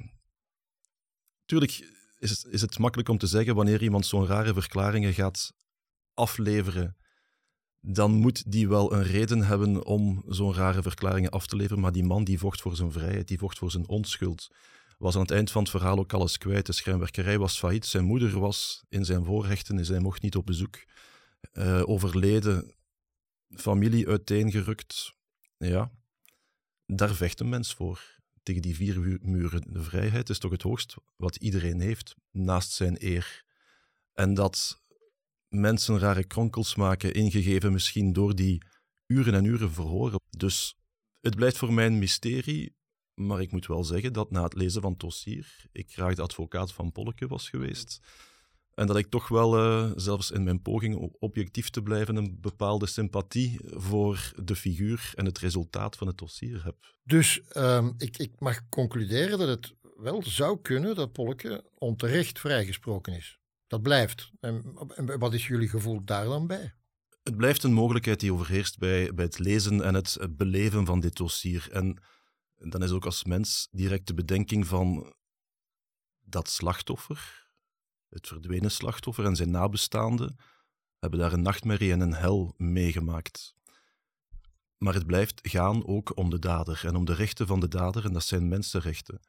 Tuurlijk 1.45 1.93
is 2.17 2.43
is 2.43 2.61
het 2.61 2.79
makkelijk 2.79 3.09
om 3.09 3.17
te 3.17 3.27
zeggen 3.27 3.55
wanneer 3.55 3.83
iemand 3.83 4.05
zo'n 4.05 4.25
rare 4.25 4.53
verklaringen 4.53 5.13
gaat 5.13 5.53
afleveren, 6.13 6.97
dan 7.79 8.11
moet 8.11 8.51
die 8.51 8.67
wel 8.69 8.93
een 8.93 9.03
reden 9.03 9.43
hebben 9.43 9.85
om 9.85 10.23
zo'n 10.27 10.53
rare 10.53 10.81
verklaringen 10.81 11.29
af 11.29 11.47
te 11.47 11.55
leveren. 11.55 11.81
Maar 11.81 11.91
die 11.91 12.03
man 12.03 12.23
die 12.23 12.39
vocht 12.39 12.61
voor 12.61 12.75
zijn 12.75 12.91
vrijheid, 12.91 13.27
die 13.27 13.37
vocht 13.37 13.57
voor 13.57 13.71
zijn 13.71 13.87
onschuld, 13.87 14.47
was 14.97 15.15
aan 15.15 15.21
het 15.21 15.31
eind 15.31 15.51
van 15.51 15.61
het 15.61 15.71
verhaal 15.71 15.97
ook 15.97 16.13
alles 16.13 16.37
kwijt. 16.37 16.65
De 16.65 16.71
schrijnwerkerij 16.71 17.37
was 17.37 17.57
failliet, 17.57 17.85
zijn 17.85 18.05
moeder 18.05 18.39
was 18.39 18.83
in 18.89 19.05
zijn 19.05 19.25
voorrechten 19.25 19.77
en 19.77 19.85
zij 19.85 19.99
mocht 19.99 20.21
niet 20.21 20.35
op 20.35 20.45
bezoek. 20.45 20.83
Uh, 21.53 21.81
overleden, 21.85 22.75
familie 23.49 24.07
uiteengerukt. 24.07 25.13
Ja, 25.57 25.91
daar 26.85 27.15
vecht 27.15 27.39
een 27.39 27.49
mens 27.49 27.73
voor 27.73 28.19
tegen 28.43 28.61
die 28.61 28.75
vier 28.75 29.19
muren. 29.21 29.73
De 29.73 29.83
vrijheid 29.83 30.29
is 30.29 30.39
toch 30.39 30.51
het 30.51 30.61
hoogst 30.61 30.95
wat 31.17 31.35
iedereen 31.35 31.79
heeft, 31.79 32.15
naast 32.31 32.71
zijn 32.71 32.95
eer. 32.99 33.43
En 34.13 34.33
dat 34.33 34.80
mensen 35.51 35.99
rare 35.99 36.23
kronkels 36.23 36.75
maken, 36.75 37.13
ingegeven 37.13 37.71
misschien 37.71 38.13
door 38.13 38.35
die 38.35 38.63
uren 39.07 39.33
en 39.33 39.45
uren 39.45 39.71
verhoren. 39.71 40.19
Dus 40.29 40.75
het 41.19 41.35
blijft 41.35 41.57
voor 41.57 41.73
mij 41.73 41.85
een 41.85 41.99
mysterie, 41.99 42.75
maar 43.13 43.41
ik 43.41 43.51
moet 43.51 43.67
wel 43.67 43.83
zeggen 43.83 44.13
dat 44.13 44.31
na 44.31 44.43
het 44.43 44.53
lezen 44.53 44.81
van 44.81 44.91
het 44.91 44.99
dossier 44.99 45.65
ik 45.71 45.91
graag 45.91 46.15
de 46.15 46.21
advocaat 46.21 46.73
van 46.73 46.91
Polleke 46.91 47.27
was 47.27 47.49
geweest. 47.49 47.99
En 48.73 48.87
dat 48.87 48.97
ik 48.97 49.09
toch 49.09 49.27
wel, 49.27 49.57
uh, 49.57 49.91
zelfs 49.95 50.31
in 50.31 50.43
mijn 50.43 50.61
poging 50.61 50.95
om 50.95 51.15
objectief 51.19 51.69
te 51.69 51.81
blijven, 51.81 52.15
een 52.15 52.37
bepaalde 52.41 52.87
sympathie 52.87 53.59
voor 53.63 54.33
de 54.43 54.55
figuur 54.55 55.11
en 55.15 55.25
het 55.25 55.37
resultaat 55.37 55.95
van 55.95 56.07
het 56.07 56.17
dossier 56.17 56.63
heb. 56.63 56.75
Dus 57.03 57.41
um, 57.57 57.93
ik, 57.97 58.17
ik 58.17 58.39
mag 58.39 58.69
concluderen 58.69 59.37
dat 59.37 59.47
het 59.47 59.73
wel 59.97 60.23
zou 60.23 60.61
kunnen 60.61 60.95
dat 60.95 61.11
Polke 61.11 61.63
onterecht 61.77 62.39
vrijgesproken 62.39 63.13
is. 63.13 63.40
Dat 63.71 63.81
blijft. 63.81 64.31
En, 64.39 65.19
wat 65.19 65.33
is 65.33 65.47
jullie 65.47 65.69
gevoel 65.69 66.03
daar 66.03 66.25
dan 66.25 66.47
bij? 66.47 66.73
Het 67.23 67.37
blijft 67.37 67.63
een 67.63 67.73
mogelijkheid 67.73 68.19
die 68.19 68.33
overheerst 68.33 68.77
bij, 68.77 69.13
bij 69.13 69.25
het 69.25 69.39
lezen 69.39 69.81
en 69.81 69.93
het 69.93 70.17
beleven 70.29 70.85
van 70.85 70.99
dit 70.99 71.15
dossier. 71.15 71.67
En 71.71 72.03
dan 72.55 72.83
is 72.83 72.91
ook 72.91 73.05
als 73.05 73.23
mens 73.23 73.67
direct 73.71 74.07
de 74.07 74.13
bedenking 74.13 74.67
van 74.67 75.13
dat 76.19 76.49
slachtoffer, 76.49 77.47
het 78.09 78.27
verdwenen 78.27 78.71
slachtoffer 78.71 79.25
en 79.25 79.35
zijn 79.35 79.51
nabestaanden 79.51 80.35
hebben 80.99 81.19
daar 81.19 81.33
een 81.33 81.41
nachtmerrie 81.41 81.91
en 81.91 81.99
een 81.99 82.13
hel 82.13 82.53
meegemaakt. 82.57 83.55
Maar 84.77 84.93
het 84.93 85.05
blijft 85.05 85.39
gaan 85.41 85.85
ook 85.85 86.17
om 86.17 86.29
de 86.29 86.39
dader 86.39 86.81
en 86.85 86.95
om 86.95 87.05
de 87.05 87.13
rechten 87.13 87.47
van 87.47 87.59
de 87.59 87.67
dader, 87.67 88.05
en 88.05 88.13
dat 88.13 88.23
zijn 88.23 88.47
mensenrechten. 88.47 89.19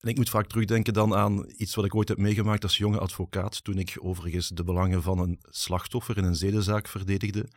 Ik 0.00 0.16
moet 0.16 0.30
vaak 0.30 0.46
terugdenken 0.46 0.92
dan 0.92 1.14
aan 1.14 1.50
iets 1.56 1.74
wat 1.74 1.84
ik 1.84 1.94
ooit 1.94 2.08
heb 2.08 2.18
meegemaakt 2.18 2.62
als 2.62 2.76
jonge 2.76 2.98
advocaat, 2.98 3.64
toen 3.64 3.78
ik 3.78 3.96
overigens 4.00 4.48
de 4.48 4.64
belangen 4.64 5.02
van 5.02 5.18
een 5.18 5.38
slachtoffer 5.42 6.16
in 6.16 6.24
een 6.24 6.36
zedenzaak 6.36 6.88
verdedigde. 6.88 7.48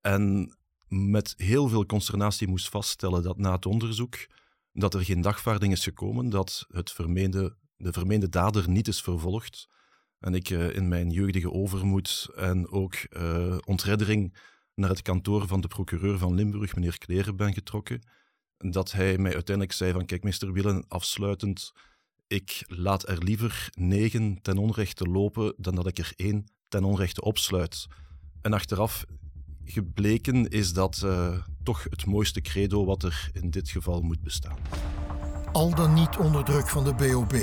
En 0.00 0.54
met 0.88 1.34
heel 1.36 1.68
veel 1.68 1.86
consternatie 1.86 2.48
moest 2.48 2.68
vaststellen 2.68 3.22
dat 3.22 3.38
na 3.38 3.52
het 3.52 3.66
onderzoek 3.66 4.26
dat 4.72 4.94
er 4.94 5.04
geen 5.04 5.20
dagvaarding 5.20 5.72
is 5.72 5.84
gekomen, 5.84 6.28
dat 6.28 6.66
het 6.68 6.92
vermeende 6.92 7.56
de 7.76 7.92
vermeende 7.92 8.28
dader 8.28 8.68
niet 8.68 8.88
is 8.88 9.00
vervolgd. 9.00 9.68
En 10.18 10.34
ik 10.34 10.50
uh, 10.50 10.76
in 10.76 10.88
mijn 10.88 11.10
jeugdige 11.10 11.52
overmoed 11.52 12.28
en 12.36 12.68
ook 12.70 12.94
uh, 13.10 13.56
ontreddering 13.64 14.36
naar 14.74 14.88
het 14.88 15.02
kantoor 15.02 15.46
van 15.46 15.60
de 15.60 15.68
procureur 15.68 16.18
van 16.18 16.34
Limburg, 16.34 16.74
meneer 16.74 16.98
Kleren, 16.98 17.36
ben 17.36 17.52
getrokken. 17.52 18.02
Dat 18.58 18.92
hij 18.92 19.18
mij 19.18 19.34
uiteindelijk 19.34 19.76
zei 19.76 19.92
van, 19.92 20.04
kijk, 20.04 20.22
meester 20.22 20.52
Willen, 20.52 20.84
afsluitend, 20.88 21.72
ik 22.26 22.64
laat 22.66 23.08
er 23.08 23.22
liever 23.22 23.68
negen 23.78 24.38
ten 24.42 24.58
onrechte 24.58 25.04
lopen 25.04 25.54
dan 25.56 25.74
dat 25.74 25.86
ik 25.86 25.98
er 25.98 26.12
één 26.16 26.44
ten 26.68 26.84
onrechte 26.84 27.20
opsluit. 27.20 27.86
En 28.42 28.52
achteraf 28.52 29.04
gebleken 29.64 30.48
is 30.48 30.72
dat 30.72 31.02
uh, 31.04 31.38
toch 31.62 31.82
het 31.82 32.06
mooiste 32.06 32.40
credo 32.40 32.84
wat 32.84 33.02
er 33.02 33.30
in 33.32 33.50
dit 33.50 33.70
geval 33.70 34.00
moet 34.00 34.20
bestaan. 34.20 34.58
Al 35.52 35.74
dan 35.74 35.94
niet 35.94 36.16
onder 36.16 36.44
druk 36.44 36.68
van 36.68 36.84
de 36.84 36.94
BOB 36.94 37.34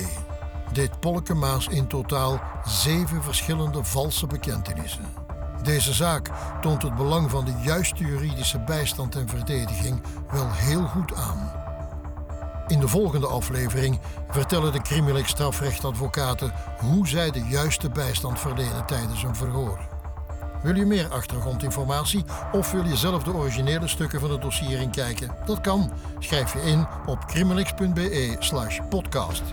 deed 0.74 1.00
Polkemaas 1.00 1.68
in 1.68 1.88
totaal 1.88 2.42
zeven 2.64 3.24
verschillende 3.24 3.84
valse 3.84 4.28
bekentenissen. 4.28 5.21
Deze 5.64 5.94
zaak 5.94 6.30
toont 6.62 6.82
het 6.82 6.96
belang 6.96 7.30
van 7.30 7.46
de 7.46 7.54
juiste 7.62 8.06
juridische 8.06 8.60
bijstand 8.60 9.16
en 9.16 9.28
verdediging 9.28 10.02
wel 10.32 10.52
heel 10.52 10.84
goed 10.84 11.16
aan. 11.16 11.52
In 12.68 12.80
de 12.80 12.88
volgende 12.88 13.28
aflevering 13.28 14.00
vertellen 14.30 14.72
de 14.72 14.82
crimineel 14.82 15.26
strafrechtadvocaten 15.26 16.54
hoe 16.80 17.08
zij 17.08 17.32
de 17.32 17.46
juiste 17.48 17.90
bijstand 17.90 18.40
verlenen 18.40 18.86
tijdens 18.86 19.24
een 19.24 19.36
verhoor. 19.36 19.80
Wil 20.64 20.76
je 20.76 20.86
meer 20.86 21.08
achtergrondinformatie 21.08 22.26
of 22.52 22.72
wil 22.72 22.86
je 22.86 22.98
zelf 22.98 23.24
de 23.24 23.34
originele 23.34 23.88
stukken 23.88 24.20
van 24.20 24.32
het 24.32 24.42
dossier 24.42 24.82
inkijken? 24.82 25.32
Dat 25.46 25.62
kan. 25.62 25.92
Schrijf 26.20 26.54
je 26.54 26.62
in 26.62 26.88
op 27.06 27.26
criminalix.be/podcast. 27.26 29.44